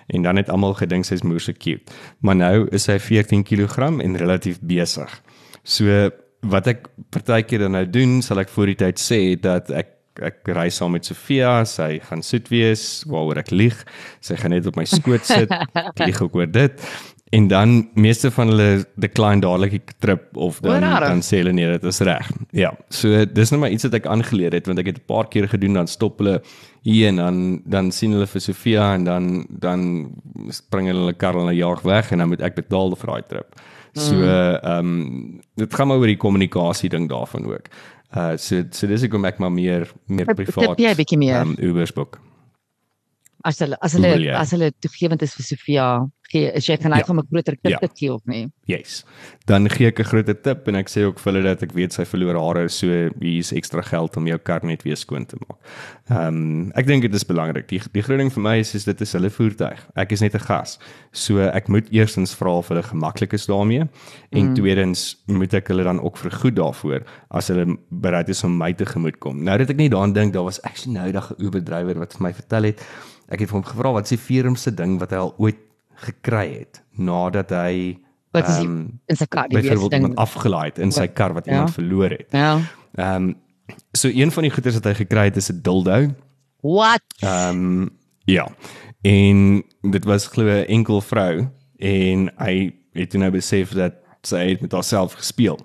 En 0.08 0.22
dan 0.22 0.36
het 0.36 0.50
almal 0.50 0.74
gedink 0.74 1.06
sy's 1.06 1.24
moeë 1.24 1.58
cute. 1.58 1.92
Maar 2.20 2.36
nou 2.36 2.68
is 2.72 2.86
hy 2.86 3.00
14 3.00 3.44
kg 3.44 4.00
en 4.02 4.18
relatief 4.18 4.60
besig. 4.62 5.22
So 5.64 6.12
wat 6.42 6.68
ek 6.68 6.88
partykeer 7.10 7.60
dan 7.60 7.72
nou 7.72 7.86
doen, 7.90 8.22
sal 8.22 8.40
ek 8.40 8.50
voor 8.50 8.66
die 8.66 8.76
tyd 8.76 9.00
sê 9.00 9.40
dat 9.40 9.72
ek 9.72 9.97
ek 10.24 10.48
ry 10.56 10.70
saam 10.70 10.92
met 10.92 11.06
Sofia, 11.06 11.64
sy 11.66 12.00
gaan 12.00 12.24
soet 12.24 12.50
wees 12.50 13.04
waaroor 13.08 13.38
ek 13.38 13.52
lieg. 13.52 13.86
Sy 14.22 14.36
gaan 14.36 14.52
net 14.52 14.68
op 14.68 14.76
my 14.76 14.86
skoot 14.86 15.26
sit. 15.26 15.52
Ek 15.52 16.06
lieg 16.06 16.22
ook 16.22 16.36
oor 16.36 16.48
dit. 16.52 16.82
En 17.36 17.48
dan 17.52 17.90
meeste 18.00 18.32
van 18.32 18.48
hulle 18.54 18.86
decline 18.96 19.42
dadelik 19.44 19.72
die 19.72 19.96
trip 20.00 20.38
of 20.38 20.62
dan 20.64 20.78
O, 20.78 20.80
rarig. 20.80 21.10
dan 21.10 21.22
sê 21.22 21.42
hulle 21.42 21.52
nee, 21.52 21.68
dit 21.68 21.84
is 21.84 22.00
reg. 22.08 22.30
Ja. 22.56 22.72
So 22.90 23.26
dis 23.26 23.52
nou 23.52 23.60
maar 23.60 23.74
iets 23.76 23.84
wat 23.84 23.98
ek 24.00 24.08
aangeleer 24.08 24.56
het 24.56 24.68
want 24.70 24.80
ek 24.80 24.94
het 24.94 25.00
'n 25.02 25.08
paar 25.12 25.28
keer 25.28 25.48
gedoen 25.52 25.74
dan 25.74 25.88
stop 25.88 26.20
hulle 26.20 26.42
hier 26.84 27.10
en 27.10 27.16
dan 27.16 27.62
dan 27.66 27.92
sien 27.92 28.12
hulle 28.16 28.28
vir 28.28 28.42
Sofia 28.42 28.94
en 28.96 29.04
dan 29.04 29.46
dan 29.50 29.82
spring 30.50 30.88
hulle 30.88 31.00
hulle 31.00 31.14
kar 31.20 31.34
hulle 31.36 31.56
jaag 31.56 31.82
weg 31.84 32.12
en 32.12 32.18
dan 32.20 32.30
moet 32.30 32.42
ek 32.42 32.56
betaal 32.56 32.96
vir 32.96 33.08
daai 33.08 33.28
trip. 33.28 33.60
So 33.98 34.16
ehm 34.24 34.64
um, 34.64 35.42
dit 35.58 35.74
gaan 35.74 35.88
maar 35.88 35.98
oor 35.98 36.08
die 36.08 36.22
kommunikasie 36.22 36.90
ding 36.90 37.10
daarvan 37.10 37.46
ook. 37.46 37.68
Uh 38.16 38.38
so 38.38 38.64
so 38.72 38.88
dis 38.88 39.02
hoekom 39.04 39.26
ek 39.26 39.40
maar 39.44 39.52
meer 39.52 39.88
meer 40.08 40.26
privaat 40.34 40.78
tip 40.78 40.80
jy 40.80 40.92
'n 40.94 40.96
bietjie 40.96 41.18
meer? 41.20 41.42
ehm, 41.42 41.56
Ubers 41.60 41.92
boek. 41.94 42.20
As 43.46 43.60
hulle 43.60 43.78
as 43.82 43.94
hulle 43.94 44.18
jy? 44.18 44.34
as 44.34 44.52
hulle 44.52 44.72
toegewend 44.82 45.22
is 45.22 45.34
vir 45.38 45.46
Sofia, 45.46 45.88
gee 46.32 46.52
is 46.58 46.66
jy 46.68 46.78
geneig 46.78 47.06
Ja. 47.06 47.12
om 47.14 47.20
'n 47.20 47.28
groter 47.32 47.56
tip 47.56 47.72
Ja. 47.72 47.78
te 47.78 47.90
gee 47.94 48.12
of 48.14 48.22
nie? 48.26 48.52
Yes. 48.66 49.04
Dan 49.46 49.70
gee 49.70 49.88
ek 49.88 50.00
'n 50.00 50.04
groot 50.04 50.44
tip 50.44 50.68
en 50.68 50.76
ek 50.76 50.88
sê 50.90 51.04
ook 51.06 51.20
vir 51.20 51.34
hulle 51.34 51.44
dat 51.44 51.64
ek 51.64 51.72
weet 51.74 51.94
sy 51.94 52.04
verloor 52.04 52.36
hare, 52.36 52.70
so 52.70 52.88
hier 52.88 53.40
is 53.40 53.52
ekstra 53.54 53.82
geld 53.82 54.18
om 54.18 54.28
jou 54.28 54.38
kar 54.38 54.64
net 54.64 54.84
weer 54.84 54.96
skoon 54.96 55.26
te 55.26 55.38
maak. 55.38 55.58
Ehm 56.10 56.28
um, 56.28 56.72
ek 56.76 56.86
dink 56.88 57.02
dit 57.04 57.14
is 57.14 57.24
belangrik. 57.24 57.68
Die 57.68 57.82
die 57.94 58.02
groot 58.02 58.18
ding 58.20 58.32
vir 58.32 58.42
my 58.42 58.58
is 58.60 58.76
is 58.76 58.86
dit 58.86 59.02
is 59.02 59.14
hulle 59.14 59.30
voertuig. 59.30 59.80
Ek 59.96 60.12
is 60.12 60.22
net 60.22 60.34
'n 60.36 60.40
gas. 60.40 60.80
So 61.14 61.40
ek 61.40 61.68
moet 61.68 61.88
eerstens 61.92 62.36
vra 62.36 62.58
of 62.58 62.68
hulle 62.70 62.84
gemaklik 62.84 63.34
is 63.34 63.46
daarmee 63.46 63.88
en 64.32 64.46
mm. 64.50 64.56
tweedens 64.56 65.24
moet 65.28 65.54
ek 65.54 65.68
hulle 65.68 65.84
dan 65.84 66.02
ook 66.02 66.18
vergoed 66.18 66.56
daarvoor 66.56 67.04
as 67.32 67.48
hulle 67.48 67.78
bereid 67.92 68.30
is 68.30 68.44
om 68.44 68.58
my 68.58 68.74
te 68.74 68.86
gemoed 68.86 69.20
kom. 69.20 69.44
Nou 69.44 69.58
dat 69.58 69.70
ek 69.70 69.78
net 69.78 69.92
daaraan 69.92 70.14
dink, 70.14 70.34
daar 70.34 70.44
was 70.44 70.62
actually 70.64 70.94
nou 70.98 71.08
'n 71.12 71.44
Uber 71.46 71.64
drywer 71.64 72.00
wat 72.00 72.14
vir 72.14 72.22
my 72.22 72.34
vertel 72.34 72.64
het. 72.64 72.82
Ek 73.30 73.40
het 73.40 73.50
vir 73.50 73.58
hom 73.60 73.64
gevra 73.68 73.92
wat 73.92 74.04
is 74.04 74.10
die 74.16 74.18
vierumste 74.26 74.72
ding 74.74 75.00
wat 75.00 75.12
hy 75.12 75.18
al 75.18 75.34
ooit 75.38 75.58
gekry 75.96 76.60
het 76.60 76.82
nadat 76.98 77.50
hy 77.50 77.98
Wat 78.32 78.48
is 78.50 78.58
die, 78.60 78.66
ehm, 78.68 78.88
in 79.08 79.16
sy 79.16 79.26
kar 79.26 79.48
die 79.50 79.58
weerste 79.62 79.90
ding? 79.90 80.16
afgelaai 80.16 80.66
het 80.70 80.80
in 80.80 80.92
sy 80.92 81.08
kar 81.08 81.34
wat 81.34 81.46
Ja. 81.46 81.52
iemand 81.54 81.74
verloor 81.74 82.10
het. 82.10 82.28
Ja. 82.32 82.60
Ehm 82.96 83.16
um, 83.30 83.36
so 83.92 84.08
een 84.08 84.32
van 84.32 84.44
die 84.44 84.52
goeders 84.52 84.76
wat 84.76 84.84
hy 84.86 84.94
gekry 84.94 85.24
het 85.28 85.36
is 85.38 85.50
'n 85.52 85.60
dildo. 85.62 86.14
What? 86.62 87.02
Ehm 87.20 87.50
um, 87.82 87.90
ja. 88.26 88.48
En 89.02 89.64
dit 89.82 90.06
was 90.06 90.28
glo 90.28 90.44
'n 90.46 90.66
enkel 90.68 91.02
vrou 91.02 91.48
en 91.80 92.32
hy 92.38 92.74
het 92.94 93.10
toe 93.10 93.20
nou 93.20 93.32
besef 93.32 93.72
dat 93.74 93.94
sy 94.24 94.50
het 94.50 94.62
met 94.62 94.72
haarself 94.72 95.14
gespeel. 95.14 95.60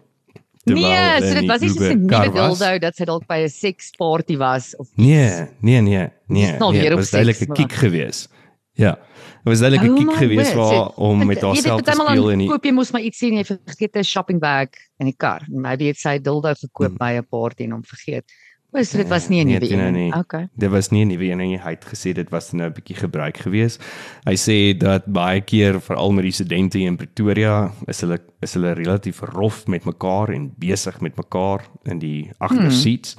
Nee, 0.65 0.85
hulle 0.85 1.27
so 1.27 1.33
in 1.33 1.41
dit 1.41 1.49
was 1.51 1.61
nie 1.61 1.71
so 1.75 1.85
'n 1.91 2.05
nuwe 2.07 2.31
dildo 2.33 2.79
dat 2.79 2.95
sy 2.97 3.05
dalk 3.05 3.27
by 3.27 3.41
'n 3.43 3.49
seksparty 3.51 4.37
was 4.39 4.77
of 4.79 4.89
Nee, 4.95 5.49
nee, 5.61 5.81
nee, 5.81 6.09
nee. 6.27 6.57
nee 6.59 6.83
dit 6.89 6.95
was 6.95 7.11
duidelik 7.11 7.37
seks, 7.37 7.51
'n 7.51 7.55
kiek 7.55 7.73
gewees. 7.73 8.29
Ja. 8.75 8.95
Dit 9.43 9.51
was 9.51 9.59
duidelik 9.59 9.83
'n 9.87 9.91
Oh 9.91 9.97
kiek 9.97 10.07
my 10.07 10.15
gewees 10.15 10.55
waar 10.55 10.89
om 10.97 11.27
met 11.27 11.41
haarself 11.41 11.83
te 11.83 11.91
speel 11.93 12.27
die 12.39 12.49
koop 12.49 12.65
jy 12.65 12.73
mos 12.73 12.93
maar 12.93 13.03
iets 13.03 13.19
sien 13.19 13.35
jy 13.35 13.45
vergeet 13.45 13.97
'n 13.97 14.05
shopping 14.05 14.41
bag 14.41 14.69
in 14.99 15.07
die 15.07 15.17
kar. 15.17 15.43
Maybe 15.49 15.85
het 15.85 15.99
sy 15.99 16.19
dildo 16.19 16.55
gekoop 16.55 16.95
Hmm. 16.95 16.97
by 16.99 17.19
'n 17.19 17.27
party 17.29 17.65
en 17.65 17.71
hom 17.73 17.83
vergeet. 17.85 18.25
O, 18.75 18.83
so 18.83 18.97
dit 18.97 19.09
was 19.09 19.29
nie 19.29 19.43
'n 19.43 19.47
Nee, 19.47 19.59
nuwe 19.59 19.69
toe 19.69 19.77
nou 19.77 19.87
een. 19.89 19.93
nie. 19.95 20.13
Okay. 20.15 20.49
Dit 20.57 20.71
was 20.71 20.89
nie 20.91 21.05
'n 21.05 21.09
nuwe 21.09 21.31
een 21.31 21.39
nie. 21.39 21.59
Hy 21.59 21.71
het 21.71 21.85
gesê 21.85 22.13
dit 22.15 22.31
was 22.31 22.53
nou 22.53 22.69
'n 22.69 22.73
bietjie 22.73 22.97
gebruik 22.97 23.37
gewees. 23.37 23.79
Hy 24.25 24.35
sê 24.35 24.77
dat 24.79 25.05
baie 25.07 25.41
keer 25.41 25.81
veral 25.81 26.13
met 26.13 26.23
die 26.25 26.33
studente 26.33 26.79
in 26.79 26.97
Pretoria 26.97 27.71
is 27.87 28.01
hulle 28.01 28.19
is 28.41 28.55
hulle 28.55 28.73
relatief 28.73 29.21
rof 29.21 29.67
met 29.67 29.85
mekaar 29.85 30.31
en 30.31 30.53
besig 30.59 31.01
met 31.01 31.17
mekaar 31.17 31.61
in 31.85 31.99
die 31.99 32.31
agterseats. 32.39 33.17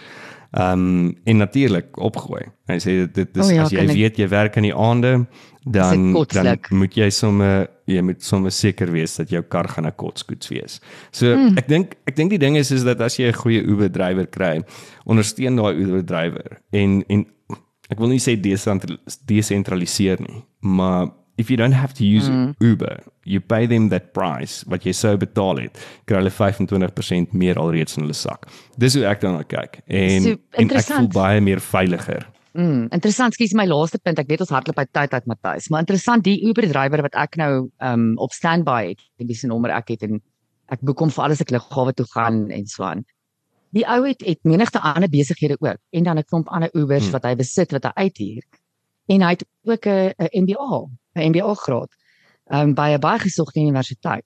Ehm 0.54 0.72
um, 0.74 1.16
en 1.26 1.38
natuurlik 1.38 1.98
opgooi. 1.98 2.44
Hy 2.70 2.76
sê 2.78 2.92
dit, 3.08 3.14
dit 3.16 3.38
is 3.38 3.46
O 3.48 3.50
ja, 3.50 3.64
as 3.64 3.72
jy 3.72 3.86
weet 3.90 4.18
jy 4.18 4.28
werk 4.30 4.56
in 4.58 4.64
die 4.64 4.76
aande 4.76 5.26
dan 5.66 6.14
dan 6.30 6.58
moet 6.72 6.94
jy 6.96 7.10
sommer 7.10 7.68
jy 7.88 8.02
moet 8.02 8.22
sommer 8.24 8.52
seker 8.52 8.92
wees 8.92 9.16
dat 9.18 9.30
jou 9.30 9.42
kar 9.42 9.68
gaan 9.68 9.86
'n 9.88 9.96
kotskoets 9.96 10.50
wees. 10.50 10.80
So 11.12 11.34
Hmm. 11.34 11.58
ek 11.58 11.68
dink 11.68 11.96
ek 12.06 12.16
dink 12.16 12.30
die 12.30 12.38
ding 12.38 12.56
is 12.58 12.72
is 12.72 12.84
dat 12.84 13.02
as 13.02 13.18
jy 13.18 13.28
'n 13.30 13.34
goeie 13.34 13.64
Uber 13.66 13.90
drywer 13.90 14.28
kry, 14.28 14.62
ondersteun 15.08 15.56
daai 15.56 15.74
Uber 15.76 16.04
drywer 16.06 16.62
en 16.72 17.04
en 17.10 17.26
ek 17.90 18.00
wil 18.00 18.08
nie 18.10 18.20
sê 18.20 18.40
desentral- 18.40 18.98
desentraliseer 19.26 20.20
nie, 20.22 20.44
maar 20.62 21.10
if 21.38 21.50
you 21.50 21.58
don't 21.58 21.74
have 21.74 21.94
to 21.94 22.04
use 22.06 22.28
Hmm. 22.28 22.52
Uber, 22.60 23.04
you 23.26 23.40
pay 23.40 23.66
them 23.68 23.90
that 23.90 24.14
price 24.14 24.64
wat 24.68 24.84
jy 24.84 24.92
sou 24.94 25.18
betaal 25.18 25.58
het, 25.62 25.78
kry 26.06 26.18
hulle 26.18 26.30
25% 26.30 27.34
meer 27.34 27.56
alreeds 27.58 27.98
in 27.98 28.04
hulle 28.04 28.14
sak. 28.14 28.48
Dis 28.78 28.94
hoe 28.96 29.06
ek 29.06 29.22
daarna 29.22 29.44
kyk 29.44 29.82
en 29.88 30.22
So, 30.22 30.36
en 30.52 30.70
ek 30.72 30.86
voel 30.86 31.08
baie 31.08 31.42
meer 31.42 31.60
veiliger. 31.60 32.28
Mm, 32.54 32.92
interessant, 32.94 33.34
skies 33.34 33.54
my 33.58 33.66
laaste 33.66 33.98
punt. 33.98 34.20
Ek 34.20 34.28
weet 34.28 34.42
ons 34.42 34.50
hardloop 34.50 34.78
uit 34.78 34.90
tyd 34.94 35.12
uit 35.14 35.26
Matthys, 35.26 35.70
maar 35.70 35.80
interessant 35.82 36.24
die 36.24 36.38
Uber 36.46 36.68
drywer 36.70 37.02
wat 37.02 37.16
ek 37.16 37.36
nou 37.38 37.70
um 37.82 38.14
op 38.18 38.32
standby 38.32 38.90
het, 38.90 39.02
en 39.20 39.28
wie 39.28 39.36
se 39.36 39.48
nommer 39.48 39.72
ek 39.72 39.88
het 39.90 40.04
en 40.04 40.22
ek 40.70 40.80
boek 40.82 41.00
hom 41.00 41.10
vir 41.10 41.24
alles 41.24 41.42
ek 41.42 41.50
lughawe 41.52 41.94
toe 41.94 42.06
gaan 42.14 42.52
en 42.52 42.66
so 42.68 42.84
aan. 42.84 43.04
Die 43.74 43.88
ou 43.90 44.04
het 44.06 44.22
het 44.22 44.38
menigte 44.46 44.80
ander 44.80 45.10
besighede 45.10 45.58
ook 45.60 45.78
en 45.92 46.04
dan 46.04 46.18
'n 46.20 46.24
klomp 46.30 46.48
ander 46.50 46.70
Ubers 46.76 47.04
Hmm. 47.06 47.12
wat 47.14 47.24
hy 47.24 47.36
besit 47.36 47.72
wat 47.72 47.84
hy 47.86 47.92
uithuur. 47.96 48.44
En 49.10 49.22
hy 49.22 49.30
het 49.30 49.44
ook 49.66 49.86
'n 49.88 50.14
'n 50.20 50.44
MBA, 50.44 50.86
'n 51.16 51.30
MBA 51.32 51.56
graad 51.56 51.90
um 52.52 52.74
by 52.74 52.90
'n 52.94 53.00
baie 53.00 53.20
gesogte 53.20 53.60
universiteit. 53.60 54.26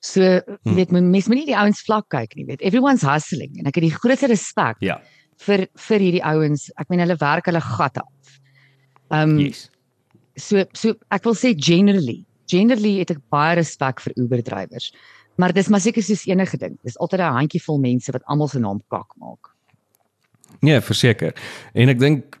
So, 0.00 0.40
Hmm. 0.64 0.74
weet 0.74 0.90
mense 0.90 1.28
moet 1.28 1.38
nie 1.38 1.46
die 1.46 1.56
ouens 1.56 1.80
vlak 1.82 2.08
kyk 2.08 2.34
nie, 2.36 2.44
weet. 2.44 2.60
Everyone's 2.62 3.02
hustling 3.02 3.58
en 3.58 3.66
ek 3.66 3.74
het 3.76 3.84
die 3.84 3.90
grootste 3.94 4.26
respek 4.28 4.76
Ja. 4.80 5.00
vir 5.38 5.66
vir 5.76 5.98
hierdie 5.98 6.22
ouens. 6.24 6.70
Ek 6.78 6.88
meen 6.90 6.98
hulle 7.00 7.16
werk 7.16 7.46
hulle 7.46 7.60
gat 7.60 7.96
af. 7.98 8.40
Um 9.10 9.38
Yes. 9.38 9.70
so 10.36 10.64
so 10.72 10.94
ek 11.10 11.24
wil 11.24 11.34
sê 11.34 11.54
generally, 11.56 12.24
generally 12.46 12.98
het 12.98 13.10
ek 13.10 13.18
baie 13.30 13.56
respek 13.56 14.00
vir 14.00 14.12
Uber 14.16 14.42
drywers. 14.42 14.92
Maar 15.38 15.52
dis 15.52 15.68
maar 15.68 15.80
seker 15.80 16.02
soos 16.02 16.26
enige 16.26 16.58
ding. 16.58 16.78
Dis 16.84 16.96
altyd 16.98 17.20
'n 17.20 17.32
handjievol 17.32 17.78
mense 17.78 18.10
wat 18.12 18.22
almal 18.26 18.48
se 18.48 18.58
naam 18.58 18.80
kak 18.90 19.06
maak. 19.20 19.50
Nee, 20.60 20.80
verseker. 20.80 21.32
En 21.74 21.88
ek 21.88 21.98
dink 21.98 22.38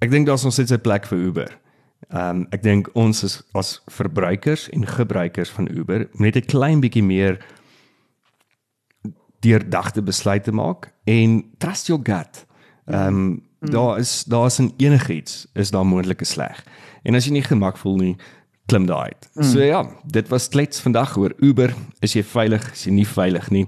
ek 0.00 0.10
dink 0.10 0.26
daar's 0.26 0.44
nog 0.44 0.52
steeds 0.52 0.70
'n 0.72 0.80
plek 0.80 1.06
vir 1.06 1.18
Uber. 1.18 1.58
Ehm 2.08 2.40
um, 2.40 2.46
ek 2.50 2.62
dink 2.62 2.88
ons 2.96 3.22
is 3.22 3.42
as 3.52 3.82
verbruikers 3.92 4.68
en 4.72 4.86
gebruikers 4.86 5.50
van 5.52 5.68
Uber 5.68 6.08
net 6.12 6.36
'n 6.36 6.46
klein 6.48 6.80
bietjie 6.80 7.04
meer 7.04 7.38
deurdagte 9.40 10.02
besluite 10.02 10.52
maak 10.52 10.92
en 11.04 11.44
trust 11.58 11.86
your 11.86 12.00
gut. 12.02 12.46
Ehm 12.86 13.06
um, 13.06 13.42
daar 13.60 13.98
is 13.98 14.24
daar 14.24 14.46
is 14.46 14.58
in 14.58 14.72
enigiets 14.76 15.46
is 15.52 15.70
daar 15.70 15.86
moontlike 15.86 16.24
sleg. 16.24 16.64
En 17.02 17.14
as 17.14 17.24
jy 17.26 17.32
nie 17.32 17.42
gemak 17.42 17.76
voel 17.76 17.96
nie, 17.96 18.16
klim 18.66 18.86
daai 18.86 19.12
uit. 19.12 19.28
Mm. 19.34 19.42
So 19.42 19.60
ja, 19.60 19.82
dit 20.04 20.28
was 20.28 20.48
klets 20.48 20.80
vandag 20.80 21.16
oor 21.16 21.34
Uber. 21.38 21.74
Is 22.00 22.12
jy 22.12 22.22
veilig? 22.22 22.72
Is 22.72 22.84
jy 22.84 22.92
nie 22.92 23.06
veilig 23.06 23.50
nie? 23.50 23.66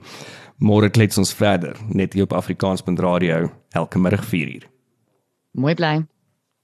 Môre 0.60 0.90
klets 0.90 1.18
ons 1.18 1.32
verder 1.34 1.76
net 1.88 2.12
hier 2.12 2.28
op 2.28 2.32
Afrikaans.radio 2.32 3.50
elke 3.72 3.98
middag 3.98 4.24
4uur. 4.28 4.68
Mooi 5.52 5.74
bly. 5.74 6.06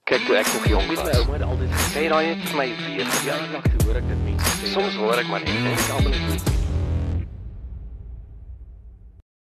Kyk 0.07 0.23
toe 0.25 0.35
ek 0.39 0.47
nog 0.53 0.67
jong 0.67 0.85
was. 0.87 1.03
My 1.03 1.15
ouma 1.19 1.33
het 1.33 1.43
altyd 1.43 1.73
gesê 1.75 2.03
daai 2.07 2.27
het 2.29 2.45
vir 2.47 2.55
my 2.55 2.67
weer 2.79 3.09
Ja, 3.27 3.39
toe 3.65 3.81
hoor 3.83 3.99
ek 3.99 4.07
dit 4.07 4.21
mense 4.23 4.53
sê. 4.61 4.69
Soms 4.71 4.95
hoor 5.01 5.19
ek 5.19 5.27
maar 5.27 5.43
net 5.43 5.57
en 5.59 5.67
ek 5.73 5.89
almal 5.97 6.15
net 6.15 6.56